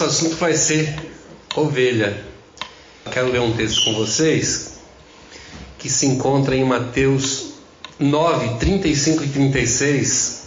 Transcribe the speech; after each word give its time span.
nosso 0.00 0.04
assunto 0.04 0.36
vai 0.36 0.54
ser 0.54 0.94
ovelha. 1.54 2.24
Quero 3.10 3.30
ler 3.30 3.40
um 3.40 3.52
texto 3.52 3.84
com 3.84 3.92
vocês 3.92 4.78
que 5.78 5.90
se 5.90 6.06
encontra 6.06 6.56
em 6.56 6.64
Mateus 6.64 7.50
9, 7.98 8.58
35 8.58 9.24
e 9.24 9.28
36. 9.28 10.40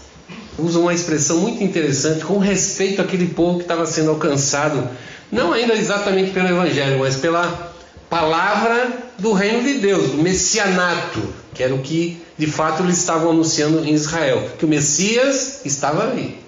Usa 0.57 0.79
uma 0.79 0.93
expressão 0.93 1.37
muito 1.37 1.63
interessante 1.63 2.25
com 2.25 2.39
respeito 2.39 2.99
àquele 2.99 3.27
povo 3.27 3.57
que 3.57 3.65
estava 3.65 3.85
sendo 3.85 4.09
alcançado, 4.09 4.89
não 5.31 5.53
ainda 5.53 5.75
exatamente 5.75 6.31
pelo 6.31 6.47
Evangelho, 6.47 6.99
mas 6.99 7.15
pela 7.15 7.73
palavra 8.09 9.11
do 9.19 9.33
reino 9.33 9.61
de 9.63 9.75
Deus, 9.75 10.11
do 10.11 10.17
messianato, 10.17 11.21
que 11.53 11.61
era 11.61 11.75
o 11.75 11.81
que 11.81 12.19
de 12.37 12.47
fato 12.47 12.81
eles 12.81 12.97
estavam 12.97 13.29
anunciando 13.29 13.85
em 13.85 13.93
Israel, 13.93 14.49
que 14.57 14.65
o 14.65 14.67
Messias 14.67 15.61
estava 15.63 16.09
ali. 16.09 16.39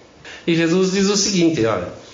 E 0.48 0.56
Jesus 0.56 0.92
diz 0.92 1.08
o 1.08 1.18
seguinte: 1.18 1.64
olha, 1.66 2.05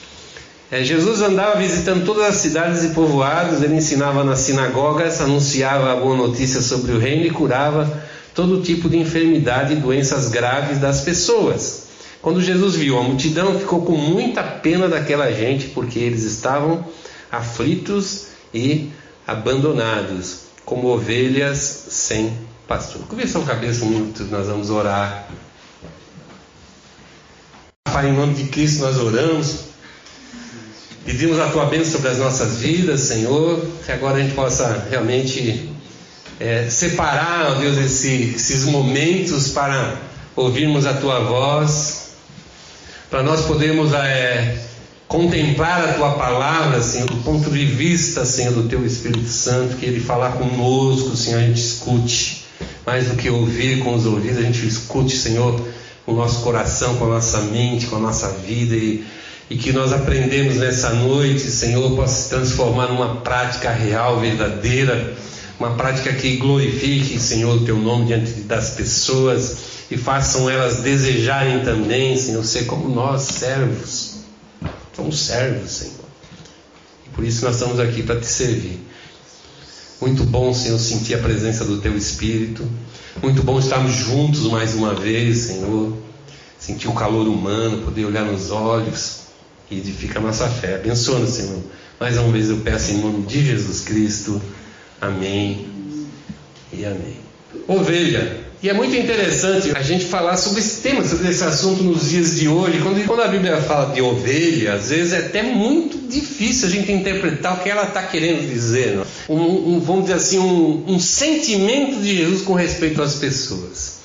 é, 0.71 0.85
Jesus 0.85 1.21
andava 1.21 1.59
visitando 1.59 2.05
todas 2.05 2.23
as 2.23 2.35
cidades 2.35 2.81
e 2.85 2.89
povoados, 2.93 3.61
ele 3.61 3.75
ensinava 3.75 4.23
nas 4.23 4.39
sinagogas, 4.39 5.19
anunciava 5.19 5.91
a 5.91 5.95
boa 5.97 6.15
notícia 6.15 6.61
sobre 6.61 6.93
o 6.93 6.97
reino 6.97 7.25
e 7.25 7.29
curava 7.29 8.01
todo 8.33 8.61
tipo 8.61 8.89
de 8.89 8.97
enfermidade 8.97 9.73
e 9.73 9.75
doenças 9.75 10.29
graves 10.29 10.79
das 10.79 11.01
pessoas. 11.01 11.87
Quando 12.21 12.41
Jesus 12.41 12.75
viu 12.75 12.97
a 12.97 13.03
multidão, 13.03 13.59
ficou 13.59 13.81
com 13.81 13.97
muita 13.97 14.43
pena 14.43 14.87
daquela 14.87 15.29
gente, 15.29 15.67
porque 15.67 15.99
eles 15.99 16.23
estavam 16.23 16.85
aflitos 17.29 18.27
e 18.53 18.91
abandonados, 19.27 20.43
como 20.63 20.87
ovelhas 20.87 21.57
sem 21.89 22.31
pastor. 22.65 23.01
Curva 23.09 23.27
sua 23.27 23.43
cabeça 23.43 23.83
minuto, 23.83 24.23
nós 24.31 24.47
vamos 24.47 24.69
orar. 24.69 25.27
Pai, 27.91 28.07
em 28.07 28.13
nome 28.13 28.35
de 28.35 28.45
Cristo 28.45 28.83
nós 28.83 28.97
oramos. 28.97 29.70
Pedimos 31.03 31.39
a 31.39 31.47
tua 31.47 31.65
bênção 31.65 31.93
sobre 31.93 32.09
as 32.09 32.19
nossas 32.19 32.57
vidas, 32.57 32.99
Senhor, 33.01 33.65
que 33.83 33.91
agora 33.91 34.17
a 34.17 34.21
gente 34.21 34.35
possa 34.35 34.85
realmente 34.87 35.67
é, 36.39 36.69
separar, 36.69 37.53
ó 37.53 37.55
Deus, 37.55 37.75
esse, 37.77 38.33
esses 38.35 38.65
momentos 38.65 39.47
para 39.47 39.95
ouvirmos 40.35 40.85
a 40.85 40.93
tua 40.93 41.19
voz, 41.21 42.11
para 43.09 43.23
nós 43.23 43.41
podermos 43.41 43.91
é, 43.93 44.59
contemplar 45.07 45.89
a 45.89 45.93
tua 45.93 46.11
palavra, 46.11 46.79
Senhor, 46.83 47.07
do 47.07 47.17
ponto 47.23 47.49
de 47.49 47.65
vista, 47.65 48.23
Senhor, 48.23 48.53
do 48.53 48.69
teu 48.69 48.85
Espírito 48.85 49.27
Santo, 49.27 49.77
que 49.77 49.85
ele 49.87 49.99
falar 49.99 50.33
conosco, 50.33 51.17
Senhor, 51.17 51.39
a 51.39 51.41
gente 51.41 51.59
escute, 51.59 52.45
mais 52.85 53.07
do 53.07 53.15
que 53.15 53.27
ouvir 53.27 53.83
com 53.83 53.95
os 53.95 54.05
ouvidos, 54.05 54.37
a 54.37 54.43
gente 54.43 54.67
escute, 54.67 55.17
Senhor, 55.17 55.59
com 56.05 56.11
o 56.11 56.15
nosso 56.15 56.41
coração, 56.41 56.95
com 56.97 57.05
a 57.05 57.15
nossa 57.15 57.39
mente, 57.39 57.87
com 57.87 57.95
a 57.95 57.99
nossa 57.99 58.29
vida 58.29 58.75
e 58.75 59.03
e 59.51 59.57
que 59.57 59.73
nós 59.73 59.91
aprendemos 59.91 60.55
nessa 60.55 60.91
noite, 60.93 61.51
Senhor, 61.51 61.93
possa 61.93 62.23
se 62.23 62.29
transformar 62.29 62.87
numa 62.87 63.17
prática 63.17 63.69
real, 63.69 64.17
verdadeira, 64.17 65.13
uma 65.59 65.75
prática 65.75 66.13
que 66.13 66.37
glorifique, 66.37 67.19
Senhor, 67.19 67.57
o 67.57 67.65
teu 67.65 67.77
nome 67.77 68.05
diante 68.05 68.31
das 68.43 68.69
pessoas 68.69 69.57
e 69.91 69.97
façam 69.97 70.49
elas 70.49 70.77
desejarem 70.77 71.65
também, 71.65 72.15
Senhor, 72.17 72.45
ser 72.45 72.63
como 72.63 72.87
nós, 72.87 73.23
servos. 73.23 74.19
Somos 74.95 75.19
servos, 75.19 75.69
Senhor. 75.69 76.05
E 77.05 77.09
por 77.09 77.25
isso 77.25 77.43
nós 77.43 77.55
estamos 77.55 77.77
aqui 77.77 78.03
para 78.03 78.21
te 78.21 78.27
servir. 78.27 78.79
Muito 79.99 80.23
bom, 80.23 80.53
Senhor, 80.53 80.79
sentir 80.79 81.15
a 81.15 81.17
presença 81.17 81.65
do 81.65 81.81
teu 81.81 81.97
Espírito. 81.97 82.65
Muito 83.21 83.43
bom 83.43 83.59
estarmos 83.59 83.91
juntos 83.91 84.43
mais 84.43 84.75
uma 84.75 84.93
vez, 84.93 85.39
Senhor. 85.39 85.93
Sentir 86.57 86.87
o 86.87 86.93
calor 86.93 87.27
humano, 87.27 87.83
poder 87.83 88.05
olhar 88.05 88.23
nos 88.23 88.49
olhos 88.49 89.20
edifica 89.77 90.19
a 90.19 90.21
nossa 90.21 90.47
fé. 90.49 90.75
Abençoa, 90.75 91.25
Senhor. 91.27 91.61
Mais 91.99 92.17
uma 92.17 92.31
vez 92.31 92.49
eu 92.49 92.57
peço 92.57 92.91
em 92.91 92.97
nome 92.97 93.25
de 93.25 93.45
Jesus 93.45 93.81
Cristo. 93.81 94.41
Amém 94.99 95.67
e 96.73 96.85
amém. 96.85 97.17
Ovelha. 97.67 98.41
E 98.63 98.69
é 98.69 98.73
muito 98.73 98.95
interessante 98.95 99.71
a 99.75 99.81
gente 99.81 100.05
falar 100.05 100.37
sobre 100.37 100.59
esse 100.59 100.81
tema, 100.81 101.03
sobre 101.03 101.29
esse 101.29 101.43
assunto 101.43 101.81
nos 101.83 102.09
dias 102.09 102.35
de 102.35 102.47
hoje. 102.47 102.79
Quando, 102.79 103.03
quando 103.07 103.21
a 103.21 103.27
Bíblia 103.27 103.57
fala 103.57 103.91
de 103.91 104.01
ovelha, 104.01 104.75
às 104.75 104.89
vezes 104.89 105.13
é 105.13 105.17
até 105.17 105.41
muito 105.41 105.97
difícil 106.07 106.67
a 106.67 106.71
gente 106.71 106.91
interpretar 106.91 107.57
o 107.57 107.63
que 107.63 107.69
ela 107.69 107.85
está 107.85 108.03
querendo 108.03 108.47
dizer. 108.47 108.99
Um, 109.27 109.35
um, 109.35 109.79
vamos 109.79 110.03
dizer 110.03 110.13
assim, 110.13 110.37
um, 110.37 110.83
um 110.87 110.99
sentimento 110.99 111.99
de 112.01 112.17
Jesus 112.17 112.43
com 112.43 112.53
respeito 112.53 113.01
às 113.01 113.15
pessoas. 113.15 114.01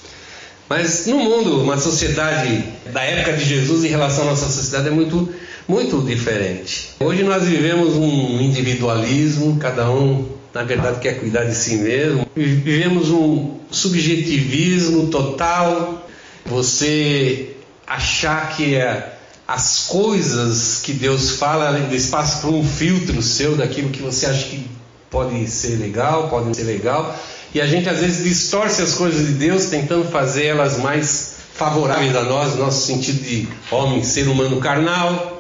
Mas 0.69 1.07
no 1.07 1.19
mundo, 1.19 1.61
uma 1.61 1.79
sociedade 1.79 2.65
da 2.93 3.03
época 3.03 3.35
de 3.35 3.45
Jesus 3.45 3.85
em 3.85 3.89
relação 3.89 4.25
à 4.25 4.31
nossa 4.31 4.47
sociedade 4.47 4.89
é 4.89 4.91
muito 4.91 5.29
muito 5.69 6.01
diferente. 6.03 6.91
Hoje 7.01 7.25
nós 7.25 7.43
vivemos 7.45 7.95
um 7.95 8.41
individualismo, 8.41 9.59
cada 9.59 9.91
um 9.91 10.27
na 10.55 10.63
verdade 10.63 11.01
quer 11.01 11.19
cuidar 11.19 11.45
de 11.45 11.55
si 11.55 11.77
mesmo. 11.77 12.27
Vivemos 12.35 13.11
um 13.11 13.59
subjetivismo 13.71 15.09
total. 15.09 16.09
Você 16.47 17.57
achar 17.87 18.57
que 18.57 18.77
é 18.77 19.19
as 19.47 19.87
coisas 19.89 20.81
que 20.83 20.93
Deus 20.93 21.33
fala, 21.33 21.79
espaço 21.93 22.41
para 22.41 22.51
um 22.51 22.65
filtro 22.65 23.21
seu 23.23 23.57
daquilo 23.57 23.91
que 23.91 24.03
você 24.03 24.27
acha 24.27 24.47
que 24.49 24.67
pode 25.11 25.47
ser 25.49 25.77
legal, 25.79 26.29
pode 26.29 26.57
ser 26.57 26.65
legal. 26.65 27.17
E 27.55 27.61
a 27.61 27.67
gente 27.67 27.89
às 27.89 27.99
vezes 27.99 28.25
distorce 28.25 28.83
as 28.83 28.95
coisas 28.95 29.27
de 29.27 29.35
Deus, 29.35 29.67
tentando 29.67 30.05
fazer 30.05 30.47
elas 30.47 30.79
mais 30.79 31.37
favoráveis 31.55 32.15
a 32.15 32.23
nós, 32.23 32.55
no 32.55 32.65
nosso 32.65 32.87
sentido 32.87 33.23
de 33.23 33.49
homem, 33.71 34.03
ser 34.03 34.29
humano 34.29 34.59
carnal 34.61 35.36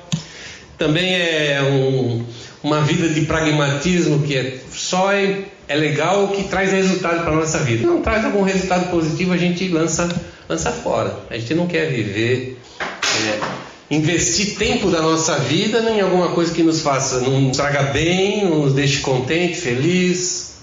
também 0.78 1.14
é 1.14 1.62
um, 1.62 2.24
uma 2.62 2.82
vida 2.82 3.08
de 3.08 3.22
pragmatismo 3.22 4.22
que 4.22 4.36
é 4.36 4.58
só 4.72 5.12
é, 5.12 5.44
é 5.68 5.74
legal 5.74 6.28
que 6.28 6.44
traz 6.44 6.72
resultado 6.72 7.22
para 7.22 7.32
a 7.32 7.36
nossa 7.36 7.58
vida. 7.58 7.86
Não 7.86 8.02
traz 8.02 8.24
algum 8.24 8.42
resultado 8.42 8.90
positivo, 8.90 9.32
a 9.32 9.36
gente 9.36 9.68
lança, 9.68 10.08
lança 10.48 10.70
fora. 10.70 11.18
A 11.30 11.38
gente 11.38 11.54
não 11.54 11.66
quer 11.66 11.90
viver, 11.90 12.58
é, 12.80 13.94
investir 13.94 14.56
tempo 14.56 14.90
da 14.90 15.00
nossa 15.00 15.38
vida 15.38 15.78
em 15.90 16.00
alguma 16.00 16.28
coisa 16.28 16.52
que 16.52 16.62
nos 16.62 16.80
faça, 16.80 17.20
não 17.20 17.40
nos 17.40 17.56
traga 17.56 17.84
bem, 17.84 18.44
não 18.44 18.64
nos 18.64 18.74
deixe 18.74 19.00
contente, 19.00 19.56
feliz. 19.56 20.56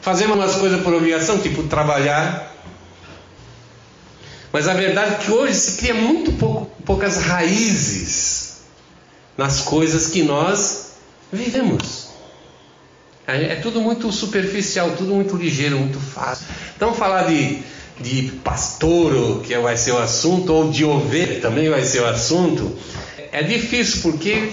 Fazemos 0.00 0.36
umas 0.36 0.54
coisas 0.54 0.80
por 0.82 0.94
obrigação, 0.94 1.38
tipo 1.38 1.64
trabalhar. 1.64 2.54
Mas 4.52 4.68
a 4.68 4.74
verdade 4.74 5.14
é 5.14 5.18
que 5.18 5.30
hoje 5.30 5.54
se 5.54 5.76
cria 5.76 5.92
muito 5.92 6.32
pouco, 6.32 6.70
poucas 6.84 7.18
raízes 7.18 8.35
nas 9.36 9.60
coisas 9.60 10.08
que 10.08 10.22
nós 10.22 10.92
vivemos. 11.32 12.06
É 13.26 13.56
tudo 13.56 13.80
muito 13.80 14.12
superficial, 14.12 14.92
tudo 14.96 15.12
muito 15.12 15.36
ligeiro, 15.36 15.78
muito 15.78 15.98
fácil. 15.98 16.46
Então, 16.76 16.94
falar 16.94 17.24
de, 17.24 17.58
de 18.00 18.30
pastor, 18.44 19.42
que 19.42 19.56
vai 19.58 19.76
ser 19.76 19.92
o 19.92 19.98
assunto, 19.98 20.52
ou 20.52 20.70
de 20.70 20.84
ovelha 20.84 21.40
também 21.40 21.68
vai 21.68 21.84
ser 21.84 22.02
o 22.02 22.06
assunto, 22.06 22.72
é 23.32 23.42
difícil 23.42 24.02
porque 24.02 24.52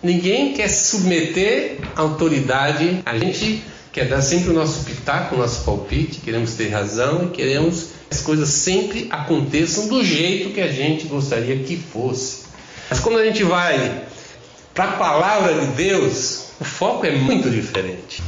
ninguém 0.00 0.54
quer 0.54 0.68
submeter 0.68 1.78
a 1.96 2.02
autoridade. 2.02 3.02
A 3.04 3.18
gente 3.18 3.64
quer 3.92 4.06
dar 4.08 4.22
sempre 4.22 4.50
o 4.50 4.52
nosso 4.52 4.84
pitaco, 4.84 5.34
o 5.34 5.38
nosso 5.38 5.64
palpite, 5.64 6.20
queremos 6.20 6.52
ter 6.52 6.68
razão 6.68 7.24
e 7.24 7.30
queremos 7.30 7.88
que 8.08 8.16
as 8.16 8.20
coisas 8.20 8.50
sempre 8.50 9.08
aconteçam 9.10 9.88
do 9.88 10.04
jeito 10.04 10.50
que 10.50 10.60
a 10.60 10.70
gente 10.70 11.08
gostaria 11.08 11.58
que 11.58 11.76
fosse. 11.76 12.45
Mas 12.88 13.00
quando 13.00 13.18
a 13.18 13.24
gente 13.24 13.42
vai 13.42 14.02
para 14.74 14.84
a 14.84 14.92
palavra 14.92 15.54
de 15.54 15.66
Deus, 15.68 16.46
o 16.60 16.64
foco 16.64 17.06
é 17.06 17.12
muito 17.12 17.50
diferente. 17.50 18.22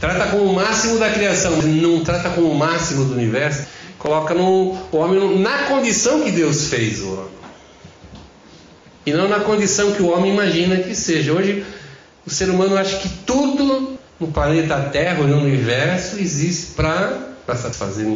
Trata 0.00 0.26
com 0.26 0.38
o 0.38 0.54
máximo 0.54 0.98
da 0.98 1.10
criação, 1.10 1.56
não 1.62 2.04
trata 2.04 2.30
com 2.30 2.42
o 2.42 2.54
máximo 2.54 3.06
do 3.06 3.14
universo. 3.14 3.66
Coloca 3.98 4.34
no, 4.34 4.76
o 4.92 4.96
homem 4.96 5.38
na 5.38 5.64
condição 5.64 6.22
que 6.22 6.30
Deus 6.30 6.68
fez 6.68 7.00
o 7.00 7.12
homem. 7.14 7.36
E 9.06 9.12
não 9.12 9.28
na 9.28 9.40
condição 9.40 9.92
que 9.92 10.02
o 10.02 10.10
homem 10.10 10.32
imagina 10.32 10.76
que 10.76 10.94
seja. 10.94 11.32
Hoje, 11.32 11.64
o 12.26 12.30
ser 12.30 12.50
humano 12.50 12.76
acha 12.76 12.98
que 12.98 13.08
tudo 13.08 13.96
no 14.20 14.28
planeta 14.28 14.80
Terra, 14.92 15.24
no 15.24 15.38
universo, 15.38 16.18
existe 16.18 16.72
para 16.74 17.56
satisfazer. 17.56 18.06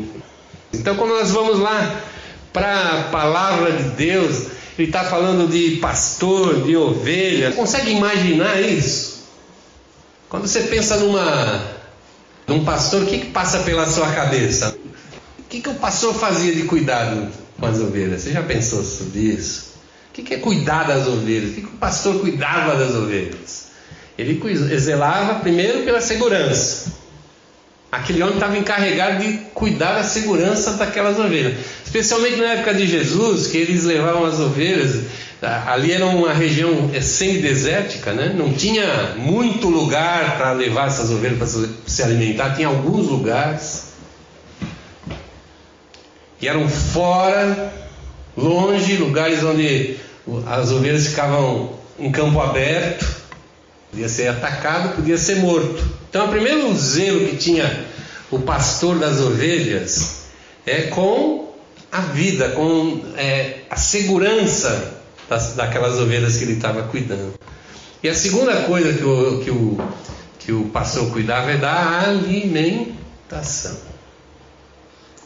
Então, 0.73 0.97
quando 0.97 1.11
nós 1.11 1.31
vamos 1.31 1.59
lá 1.59 2.01
para 2.53 3.01
a 3.01 3.03
palavra 3.05 3.73
de 3.73 3.85
Deus, 3.91 4.47
ele 4.79 4.89
está 4.89 5.05
falando 5.05 5.51
de 5.51 5.77
pastor, 5.77 6.63
de 6.63 6.77
ovelha. 6.77 7.53
Consegue 7.53 7.91
imaginar 7.91 8.61
isso? 8.61 9.21
Quando 10.29 10.47
você 10.47 10.61
pensa 10.63 10.97
numa, 10.97 11.63
num 12.47 12.65
pastor, 12.65 13.03
o 13.03 13.07
que, 13.07 13.19
que 13.19 13.27
passa 13.27 13.61
pela 13.61 13.87
sua 13.89 14.11
cabeça? 14.13 14.77
O 15.39 15.43
que, 15.49 15.61
que 15.61 15.69
o 15.69 15.75
pastor 15.75 16.15
fazia 16.15 16.55
de 16.55 16.63
cuidado 16.63 17.29
com 17.59 17.67
as 17.67 17.81
ovelhas? 17.81 18.23
Você 18.23 18.33
já 18.33 18.43
pensou 18.43 18.83
sobre 18.85 19.21
isso? 19.21 19.71
O 20.11 20.13
que, 20.13 20.23
que 20.23 20.35
é 20.35 20.39
cuidar 20.39 20.85
das 20.85 21.07
ovelhas? 21.07 21.51
O 21.51 21.55
que, 21.55 21.61
que 21.63 21.67
o 21.67 21.79
pastor 21.79 22.21
cuidava 22.21 22.77
das 22.77 22.95
ovelhas? 22.95 23.71
Ele 24.17 24.41
zelava 24.79 25.41
primeiro 25.41 25.83
pela 25.83 26.01
segurança. 26.01 27.00
Aquele 27.91 28.23
homem 28.23 28.35
estava 28.35 28.57
encarregado 28.57 29.19
de 29.19 29.39
cuidar 29.53 29.95
da 29.95 30.05
segurança 30.05 30.75
daquelas 30.75 31.19
ovelhas. 31.19 31.55
Especialmente 31.85 32.37
na 32.37 32.53
época 32.53 32.75
de 32.75 32.87
Jesus, 32.87 33.49
que 33.49 33.59
eles 33.59 33.85
levavam 33.85 34.25
as 34.25 34.39
ovelhas 34.39 35.07
ali 35.43 35.93
era 35.93 36.05
uma 36.07 36.33
região 36.33 36.91
é, 36.93 37.01
semidesértica, 37.01 38.13
né? 38.13 38.35
não 38.37 38.53
tinha 38.53 39.15
muito 39.17 39.69
lugar 39.69 40.37
para 40.37 40.53
levar 40.53 40.89
essas 40.89 41.11
ovelhas 41.11 41.39
para 41.39 41.47
se 41.87 42.03
alimentar, 42.03 42.55
tinha 42.55 42.69
alguns 42.69 43.07
lugares. 43.07 43.91
E 46.41 46.49
eram 46.49 46.69
fora, 46.69 47.73
longe, 48.37 48.97
lugares 48.97 49.43
onde 49.43 49.97
as 50.47 50.71
ovelhas 50.71 51.07
ficavam 51.09 51.73
em 51.99 52.11
campo 52.11 52.41
aberto, 52.41 53.20
podia 53.91 54.09
ser 54.09 54.29
atacado, 54.29 54.97
podia 54.97 55.19
ser 55.19 55.37
morto. 55.37 55.85
Então, 56.09 56.27
o 56.27 56.29
primeiro 56.29 56.75
zelo 56.77 57.27
que 57.29 57.37
tinha 57.37 57.87
o 58.31 58.39
pastor 58.39 58.99
das 58.99 59.21
ovelhas 59.21 60.25
é 60.65 60.83
com 60.83 61.53
a 61.91 62.01
vida, 62.01 62.51
com 62.51 63.03
é, 63.17 63.61
a 63.69 63.77
segurança 63.77 65.01
das, 65.29 65.55
daquelas 65.55 65.99
ovelhas 65.99 66.37
que 66.37 66.45
ele 66.45 66.55
estava 66.55 66.83
cuidando. 66.85 67.35
E 68.03 68.09
a 68.09 68.15
segunda 68.15 68.63
coisa 68.63 68.93
que 68.95 69.05
o, 69.05 69.41
que 69.41 69.51
o, 69.51 69.79
que 70.39 70.53
o 70.53 70.65
pastor 70.67 71.11
cuidava 71.11 71.51
é 71.51 71.57
da 71.57 72.01
alimentação. 72.01 73.77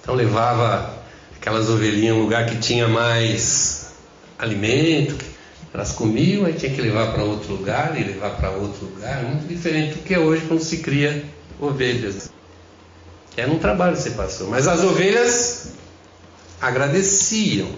Então 0.00 0.14
levava 0.14 0.94
aquelas 1.36 1.68
ovelhinhas 1.68 2.16
a 2.16 2.18
um 2.18 2.22
lugar 2.22 2.46
que 2.46 2.56
tinha 2.56 2.88
mais 2.88 3.92
alimento, 4.38 5.16
elas 5.74 5.90
comiam, 5.90 6.46
aí 6.46 6.52
tinha 6.52 6.72
que 6.72 6.80
levar 6.80 7.12
para 7.12 7.24
outro 7.24 7.52
lugar 7.52 8.00
e 8.00 8.04
levar 8.04 8.36
para 8.36 8.50
outro 8.50 8.86
lugar, 8.86 9.24
muito 9.24 9.48
diferente 9.48 9.96
do 9.96 10.02
que 10.02 10.14
é 10.14 10.18
hoje 10.18 10.46
quando 10.46 10.62
se 10.62 10.78
cria 10.78 11.24
ovelhas. 11.60 12.30
Era 13.36 13.50
um 13.50 13.58
trabalho 13.58 13.96
ser 13.96 14.12
pastor, 14.12 14.48
mas 14.48 14.68
as 14.68 14.84
ovelhas 14.84 15.72
agradeciam 16.60 17.68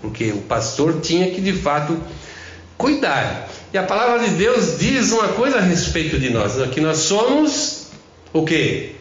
porque 0.00 0.30
o 0.32 0.38
pastor 0.42 1.00
tinha 1.00 1.30
que 1.30 1.40
de 1.40 1.52
fato 1.52 1.98
cuidar. 2.78 3.48
E 3.72 3.78
a 3.78 3.82
palavra 3.82 4.26
de 4.26 4.34
Deus 4.34 4.78
diz 4.78 5.12
uma 5.12 5.28
coisa 5.28 5.58
a 5.58 5.60
respeito 5.60 6.18
de 6.18 6.30
nós, 6.30 6.56
né? 6.56 6.68
que 6.68 6.80
nós 6.80 6.98
somos 6.98 7.88
o 8.32 8.44
que? 8.44 8.94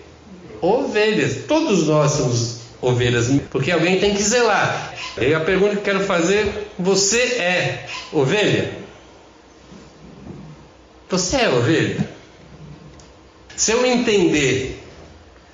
Ovelhas. 0.62 1.46
Todos 1.48 1.88
nós 1.88 2.12
somos 2.12 2.55
ovelhas, 2.86 3.28
porque 3.50 3.72
alguém 3.72 4.00
tem 4.00 4.14
que 4.14 4.22
zelar. 4.22 4.94
E 5.20 5.34
a 5.34 5.40
pergunta 5.40 5.76
que 5.76 5.82
quero 5.82 6.02
fazer: 6.02 6.70
você 6.78 7.20
é 7.20 7.86
ovelha? 8.14 8.72
Você 11.10 11.38
é 11.38 11.50
ovelha? 11.50 12.10
Se 13.56 13.72
eu 13.72 13.86
entender 13.86 14.84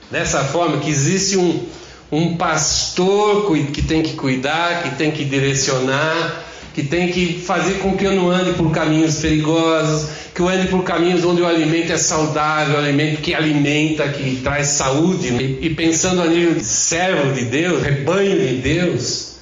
dessa 0.10 0.44
forma 0.44 0.80
que 0.80 0.90
existe 0.90 1.38
um, 1.38 1.68
um 2.12 2.36
pastor 2.36 3.56
que 3.68 3.82
tem 3.82 4.02
que 4.02 4.14
cuidar, 4.14 4.84
que 4.84 4.96
tem 4.96 5.12
que 5.12 5.24
direcionar, 5.24 6.46
que 6.74 6.84
tem 6.84 7.12
que 7.12 7.42
fazer 7.42 7.80
com 7.80 7.98
que 7.98 8.06
eu 8.06 8.16
não 8.16 8.30
ande 8.30 8.54
por 8.54 8.72
caminhos 8.72 9.18
perigosos, 9.18 10.10
que 10.34 10.40
eu 10.40 10.48
ande 10.48 10.68
por 10.68 10.84
caminhos 10.84 11.26
onde 11.26 11.42
o 11.42 11.48
alimento 11.48 11.92
é 11.92 11.98
saudável, 11.98 12.76
o 12.76 12.78
alimento 12.78 13.22
que 13.22 13.34
alimenta, 13.34 14.08
que 14.08 14.38
traz 14.42 14.68
saúde. 14.68 15.28
E, 15.62 15.70
pensando 15.72 16.22
a 16.22 16.28
nível 16.28 16.54
de 16.56 16.64
servo 16.64 17.34
de 17.34 17.46
Deus, 17.46 17.84
rebanho 17.84 18.40
de 18.40 18.56
Deus, 18.58 19.36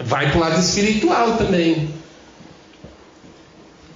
vai 0.00 0.30
para 0.30 0.38
o 0.38 0.40
lado 0.40 0.60
espiritual 0.60 1.36
também. 1.36 1.88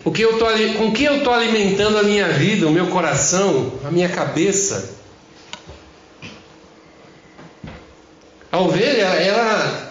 O 0.04 0.10
que 0.10 0.22
eu 0.22 0.38
tô, 0.38 0.46
com 0.78 0.93
que 0.93 1.04
eu 1.04 1.19
estou 1.19 1.32
alimentando 1.32 1.98
a 1.98 2.02
minha 2.02 2.28
vida, 2.28 2.66
o 2.66 2.72
meu 2.72 2.86
coração, 2.86 3.75
a 3.84 3.90
minha 3.90 4.08
cabeça? 4.08 4.98
A 8.50 8.58
ovelha, 8.58 9.04
ela, 9.04 9.89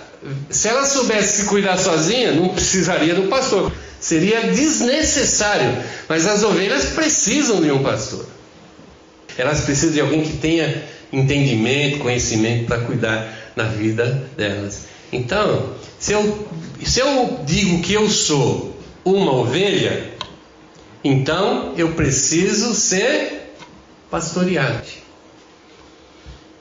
se 0.49 0.67
ela 0.67 0.85
soubesse 0.85 1.41
se 1.41 1.47
cuidar 1.47 1.77
sozinha, 1.77 2.33
não 2.33 2.49
precisaria 2.49 3.15
do 3.15 3.23
pastor. 3.23 3.71
Seria 3.99 4.51
desnecessário. 4.51 5.77
Mas 6.07 6.25
as 6.25 6.43
ovelhas 6.43 6.85
precisam 6.89 7.61
de 7.61 7.71
um 7.71 7.83
pastor. 7.83 8.25
Elas 9.37 9.61
precisam 9.61 9.93
de 9.93 10.01
alguém 10.01 10.23
que 10.23 10.37
tenha 10.37 10.83
entendimento, 11.11 11.99
conhecimento 11.99 12.65
para 12.65 12.79
cuidar 12.79 13.51
na 13.55 13.63
vida 13.65 14.29
delas. 14.37 14.85
Então, 15.11 15.73
se 15.97 16.13
eu, 16.13 16.47
se 16.85 16.99
eu 16.99 17.39
digo 17.45 17.81
que 17.81 17.93
eu 17.93 18.09
sou 18.09 18.77
uma 19.03 19.33
ovelha, 19.33 20.13
então 21.03 21.73
eu 21.77 21.93
preciso 21.93 22.75
ser 22.75 23.53
pastoreado. 24.11 24.87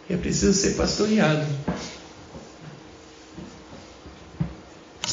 Eu 0.09 0.19
preciso 0.19 0.55
ser 0.55 0.71
pastoreado. 0.71 1.45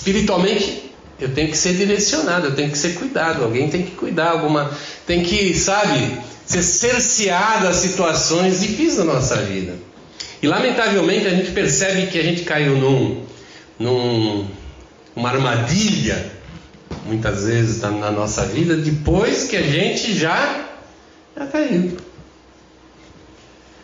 Espiritualmente, 0.06 0.92
eu 1.20 1.34
tenho 1.34 1.50
que 1.50 1.58
ser 1.58 1.74
direcionado, 1.74 2.46
eu 2.46 2.56
tenho 2.56 2.70
que 2.70 2.78
ser 2.78 2.94
cuidado, 2.94 3.44
alguém 3.44 3.68
tem 3.72 3.82
que 3.82 3.92
cuidar, 3.92 4.30
alguma 4.30 4.70
tem 5.08 5.24
que, 5.24 5.52
sabe, 5.56 6.20
ser 6.46 6.62
cerceado 6.62 7.68
as 7.68 7.78
situações 7.78 8.62
difíceis 8.62 8.98
da 8.98 9.04
nossa 9.04 9.38
vida. 9.38 9.74
E 10.44 10.48
lamentavelmente 10.48 11.26
a 11.26 11.32
gente 11.32 11.50
percebe 11.50 12.06
que 12.06 12.20
a 12.20 12.24
gente 12.24 12.44
caiu 12.44 12.78
num, 12.78 13.24
num 13.80 14.48
uma 15.16 15.30
armadilha 15.30 16.34
muitas 17.08 17.46
vezes 17.46 17.82
na 17.82 18.12
nossa 18.12 18.46
vida 18.46 18.78
depois 18.78 19.46
que 19.46 19.56
a 19.58 19.64
gente 19.64 20.14
já 20.14 20.68
já 21.36 21.48
caiu. 21.48 21.98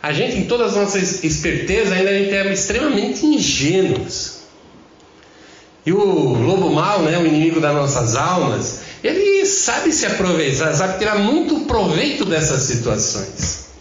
A 0.03 0.13
gente, 0.13 0.37
em 0.37 0.45
todas 0.45 0.69
as 0.69 0.75
nossas 0.75 1.23
espertezas, 1.23 1.91
ainda 1.91 2.11
a 2.11 2.13
gente 2.13 2.31
é 2.31 2.53
extremamente 2.53 3.25
ingênuos. 3.25 4.30
E 5.85 5.91
o 5.91 6.33
lobo 6.33 6.69
mau, 6.69 7.01
né, 7.01 7.17
o 7.17 7.25
inimigo 7.25 7.59
das 7.59 7.73
nossas 7.73 8.15
almas, 8.15 8.81
ele 9.03 9.45
sabe 9.45 9.91
se 9.91 10.05
aproveitar, 10.05 10.73
sabe 10.75 10.99
tirar 10.99 11.17
muito 11.17 11.61
proveito 11.61 12.23
dessas 12.25 12.63
situações. 12.63 13.71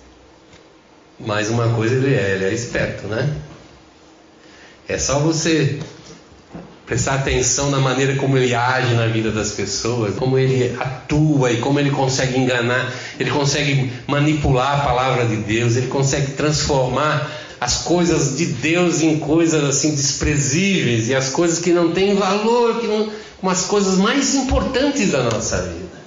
Mas 1.19 1.51
uma 1.51 1.69
coisa 1.75 1.95
ele 1.95 2.15
é, 2.15 2.35
ele 2.37 2.45
é 2.47 2.55
esperto, 2.55 3.07
né? 3.07 3.31
É 4.89 4.99
só 4.99 5.19
você 5.19 5.79
prestar 6.87 7.17
atenção 7.17 7.71
na 7.71 7.79
maneira 7.79 8.17
como 8.17 8.37
ele 8.37 8.53
age 8.53 8.95
na 8.95 9.07
vida 9.07 9.31
das 9.31 9.53
pessoas, 9.53 10.17
como 10.17 10.37
ele 10.37 10.77
atua 10.81 11.53
e 11.53 11.59
como 11.59 11.79
ele 11.79 11.91
consegue 11.91 12.37
enganar, 12.37 12.93
ele 13.17 13.31
consegue 13.31 13.93
manipular 14.09 14.81
a 14.81 14.85
palavra 14.85 15.25
de 15.27 15.37
Deus, 15.37 15.77
ele 15.77 15.87
consegue 15.87 16.33
transformar 16.33 17.31
as 17.61 17.83
coisas 17.83 18.39
de 18.39 18.47
Deus 18.47 19.03
em 19.03 19.19
coisas 19.19 19.63
assim 19.63 19.95
desprezíveis 19.95 21.09
e 21.09 21.15
as 21.15 21.29
coisas 21.29 21.59
que 21.59 21.73
não 21.73 21.93
têm 21.93 22.15
valor, 22.15 22.81
que 22.81 22.87
não, 22.87 23.11
como 23.39 23.53
as 23.53 23.67
coisas 23.67 23.99
mais 23.99 24.35
importantes 24.35 25.11
da 25.11 25.25
nossa 25.25 25.61
vida. 25.63 26.01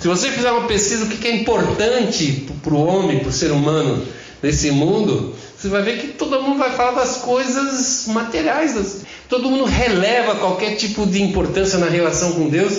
Se 0.00 0.08
você 0.08 0.30
fizer 0.30 0.50
uma 0.50 0.66
pesquisa 0.66 1.04
o 1.04 1.08
que 1.08 1.26
é 1.26 1.34
importante 1.34 2.46
para 2.62 2.72
o 2.72 2.86
homem, 2.86 3.18
para 3.18 3.28
o 3.28 3.32
ser 3.32 3.52
humano 3.52 4.06
nesse 4.42 4.70
mundo, 4.70 5.34
você 5.56 5.68
vai 5.68 5.82
ver 5.82 5.98
que 5.98 6.08
todo 6.08 6.40
mundo 6.40 6.58
vai 6.58 6.70
falar 6.70 6.92
das 6.92 7.16
coisas 7.16 8.06
materiais, 8.06 9.04
todo 9.28 9.50
mundo 9.50 9.64
releva 9.64 10.36
qualquer 10.36 10.76
tipo 10.76 11.04
de 11.04 11.20
importância 11.20 11.78
na 11.78 11.88
relação 11.88 12.32
com 12.32 12.48
Deus 12.48 12.72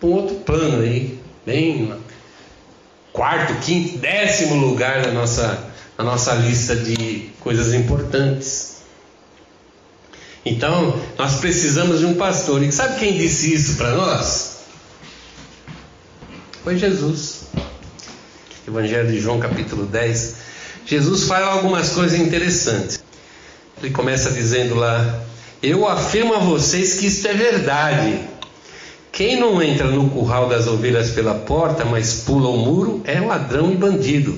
para 0.00 0.08
um 0.08 0.12
outro 0.12 0.36
plano 0.36 0.82
aí, 0.82 1.18
bem 1.46 1.94
quarto, 3.12 3.54
quinto, 3.60 3.98
décimo 3.98 4.56
lugar 4.56 5.02
da 5.02 5.12
nossa 5.12 5.73
a 5.96 6.02
nossa 6.02 6.34
lista 6.34 6.74
de 6.74 7.30
coisas 7.40 7.72
importantes. 7.72 8.74
Então, 10.44 11.00
nós 11.16 11.36
precisamos 11.36 12.00
de 12.00 12.06
um 12.06 12.14
pastor. 12.14 12.62
E 12.62 12.70
sabe 12.70 12.98
quem 12.98 13.16
disse 13.16 13.54
isso 13.54 13.76
para 13.76 13.92
nós? 13.92 14.58
Foi 16.62 16.76
Jesus. 16.76 17.44
Evangelho 18.66 19.10
de 19.10 19.20
João, 19.20 19.38
capítulo 19.38 19.86
10. 19.86 20.36
Jesus 20.86 21.24
fala 21.24 21.46
algumas 21.46 21.90
coisas 21.90 22.18
interessantes. 22.18 23.02
Ele 23.82 23.92
começa 23.92 24.30
dizendo 24.30 24.74
lá: 24.74 25.22
Eu 25.62 25.86
afirmo 25.88 26.34
a 26.34 26.38
vocês 26.38 26.94
que 26.94 27.06
isto 27.06 27.26
é 27.26 27.32
verdade. 27.32 28.20
Quem 29.12 29.38
não 29.38 29.62
entra 29.62 29.86
no 29.86 30.10
curral 30.10 30.48
das 30.48 30.66
ovelhas 30.66 31.10
pela 31.10 31.34
porta, 31.34 31.84
mas 31.84 32.22
pula 32.26 32.48
o 32.48 32.56
muro, 32.56 33.00
é 33.04 33.20
ladrão 33.20 33.70
e 33.70 33.76
bandido. 33.76 34.36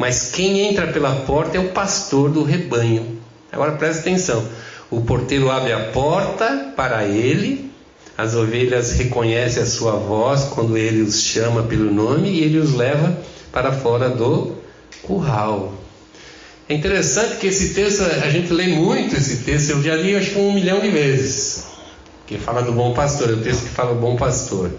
Mas 0.00 0.30
quem 0.30 0.60
entra 0.60 0.86
pela 0.86 1.14
porta 1.14 1.58
é 1.58 1.60
o 1.60 1.72
pastor 1.72 2.30
do 2.30 2.42
rebanho. 2.42 3.18
Agora 3.52 3.72
presta 3.72 4.00
atenção: 4.00 4.42
o 4.90 5.02
porteiro 5.02 5.50
abre 5.50 5.74
a 5.74 5.90
porta 5.90 6.72
para 6.74 7.04
ele, 7.04 7.70
as 8.16 8.34
ovelhas 8.34 8.92
reconhecem 8.92 9.62
a 9.62 9.66
sua 9.66 9.92
voz 9.92 10.44
quando 10.54 10.78
ele 10.78 11.02
os 11.02 11.20
chama 11.20 11.64
pelo 11.64 11.92
nome 11.92 12.30
e 12.30 12.40
ele 12.40 12.56
os 12.56 12.74
leva 12.74 13.14
para 13.52 13.72
fora 13.72 14.08
do 14.08 14.56
curral. 15.02 15.74
É 16.66 16.72
interessante 16.72 17.36
que 17.36 17.48
esse 17.48 17.74
texto, 17.74 18.02
a 18.02 18.30
gente 18.30 18.50
lê 18.54 18.68
muito 18.68 19.14
esse 19.14 19.44
texto, 19.44 19.68
eu 19.68 19.82
já 19.82 19.96
li 19.96 20.16
acho 20.16 20.30
que 20.30 20.38
um 20.38 20.54
milhão 20.54 20.80
de 20.80 20.88
vezes, 20.88 21.64
que 22.26 22.38
fala 22.38 22.62
do 22.62 22.72
bom 22.72 22.94
pastor, 22.94 23.28
é 23.28 23.32
o 23.34 23.42
texto 23.42 23.64
que 23.64 23.68
fala 23.68 23.92
do 23.92 24.00
bom 24.00 24.16
pastor. 24.16 24.70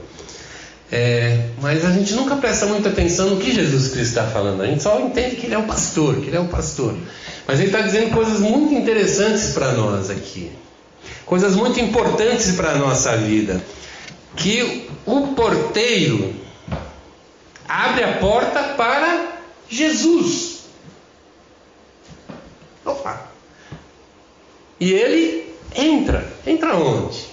É, 0.92 1.46
mas 1.62 1.86
a 1.86 1.92
gente 1.92 2.14
nunca 2.14 2.36
presta 2.36 2.66
muita 2.66 2.90
atenção 2.90 3.30
no 3.30 3.38
que 3.38 3.54
Jesus 3.54 3.88
Cristo 3.88 4.10
está 4.10 4.28
falando. 4.28 4.62
A 4.62 4.68
gente 4.68 4.84
só 4.84 5.00
entende 5.00 5.38
que 5.38 5.46
ele 5.46 5.56
é 5.56 5.58
o 5.58 5.64
pastor, 5.64 6.16
que 6.18 6.28
ele 6.28 6.36
é 6.36 6.40
o 6.40 6.50
pastor. 6.50 6.94
Mas 7.48 7.60
ele 7.60 7.70
está 7.70 7.80
dizendo 7.80 8.14
coisas 8.14 8.42
muito 8.42 8.74
interessantes 8.74 9.54
para 9.54 9.72
nós 9.72 10.10
aqui. 10.10 10.52
Coisas 11.26 11.56
muito 11.56 11.80
importantes 11.80 12.52
para 12.56 12.72
a 12.72 12.76
nossa 12.76 13.16
vida. 13.16 13.64
Que 14.36 14.90
o 15.06 15.28
porteiro 15.28 16.36
abre 17.68 18.04
a 18.04 18.18
porta 18.18 18.62
para 18.76 19.38
Jesus. 19.70 20.64
Opa! 22.84 23.30
E 24.78 24.92
ele 24.92 25.56
entra. 25.74 26.28
Entra 26.46 26.76
onde? 26.76 27.26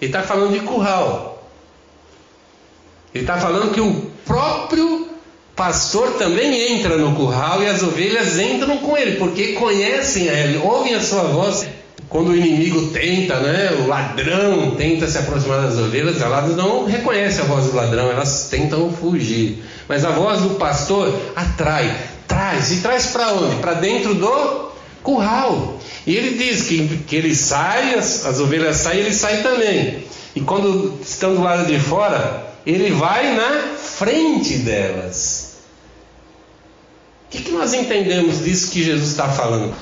Ele 0.00 0.10
está 0.10 0.22
falando 0.22 0.52
de 0.52 0.60
curral. 0.60 1.33
Ele 3.14 3.22
está 3.22 3.38
falando 3.38 3.72
que 3.72 3.80
o 3.80 4.10
próprio 4.26 5.08
pastor 5.54 6.14
também 6.14 6.74
entra 6.74 6.96
no 6.96 7.14
curral 7.14 7.62
e 7.62 7.66
as 7.68 7.80
ovelhas 7.80 8.38
entram 8.40 8.78
com 8.78 8.96
ele, 8.96 9.16
porque 9.18 9.52
conhecem 9.52 10.28
a 10.28 10.32
ele, 10.32 10.58
ouvem 10.58 10.94
a 10.94 11.00
sua 11.00 11.22
voz. 11.22 11.64
Quando 12.08 12.30
o 12.30 12.36
inimigo 12.36 12.88
tenta, 12.88 13.38
né, 13.38 13.70
o 13.80 13.86
ladrão 13.86 14.72
tenta 14.76 15.06
se 15.06 15.18
aproximar 15.18 15.62
das 15.62 15.78
ovelhas, 15.78 16.20
elas 16.20 16.56
não 16.56 16.86
reconhecem 16.86 17.42
a 17.42 17.46
voz 17.46 17.66
do 17.66 17.76
ladrão, 17.76 18.10
elas 18.10 18.48
tentam 18.50 18.92
fugir. 18.92 19.62
Mas 19.88 20.04
a 20.04 20.10
voz 20.10 20.40
do 20.40 20.50
pastor 20.50 21.12
atrai, 21.34 21.96
traz. 22.26 22.72
E 22.72 22.80
traz 22.80 23.06
para 23.06 23.32
onde? 23.32 23.56
Para 23.56 23.74
dentro 23.74 24.14
do 24.14 24.70
curral. 25.02 25.78
E 26.06 26.16
ele 26.16 26.36
diz 26.36 26.62
que, 26.62 26.98
que 27.06 27.16
ele 27.16 27.34
sai, 27.34 27.94
as, 27.94 28.26
as 28.26 28.40
ovelhas 28.40 28.76
saem, 28.76 29.00
ele 29.00 29.14
sai 29.14 29.42
também. 29.42 30.04
E 30.34 30.40
quando 30.40 30.98
estão 31.02 31.34
do 31.34 31.42
lado 31.42 31.66
de 31.66 31.78
fora, 31.78 32.53
ele 32.66 32.90
vai 32.92 33.34
na 33.34 33.76
frente 33.76 34.58
delas. 34.58 35.58
O 37.26 37.30
que, 37.30 37.42
que 37.42 37.50
nós 37.50 37.74
entendemos 37.74 38.44
disso 38.44 38.70
que 38.70 38.82
Jesus 38.82 39.10
está 39.10 39.28
falando? 39.28 39.74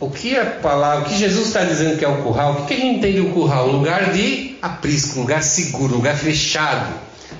O 0.00 0.10
que 0.10 0.36
a 0.36 0.44
palavra, 0.44 1.06
o 1.06 1.08
que 1.08 1.16
Jesus 1.16 1.46
está 1.46 1.64
dizendo 1.64 1.96
que 1.98 2.04
é 2.04 2.08
o 2.08 2.22
curral? 2.22 2.52
O 2.52 2.56
que, 2.56 2.74
que 2.74 2.74
a 2.74 2.76
gente 2.84 2.98
entende 2.98 3.20
o 3.20 3.30
curral? 3.30 3.68
Um 3.68 3.72
lugar 3.72 4.12
de 4.12 4.56
aprisco, 4.60 5.18
um 5.18 5.22
lugar 5.22 5.42
seguro, 5.42 5.94
um 5.94 5.96
lugar 5.98 6.16
fechado. 6.16 6.92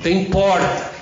Tem 0.02 0.26
porta. 0.26 0.92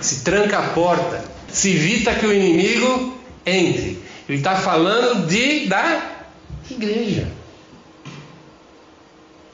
Se 0.00 0.24
tranca 0.24 0.58
a 0.58 0.62
porta. 0.70 1.24
Se 1.48 1.70
evita 1.70 2.14
que 2.14 2.26
o 2.26 2.32
inimigo 2.32 3.16
entre. 3.46 4.02
Ele 4.28 4.38
está 4.38 4.56
falando 4.56 5.26
de 5.26 5.66
da 5.66 6.26
igreja. 6.70 7.39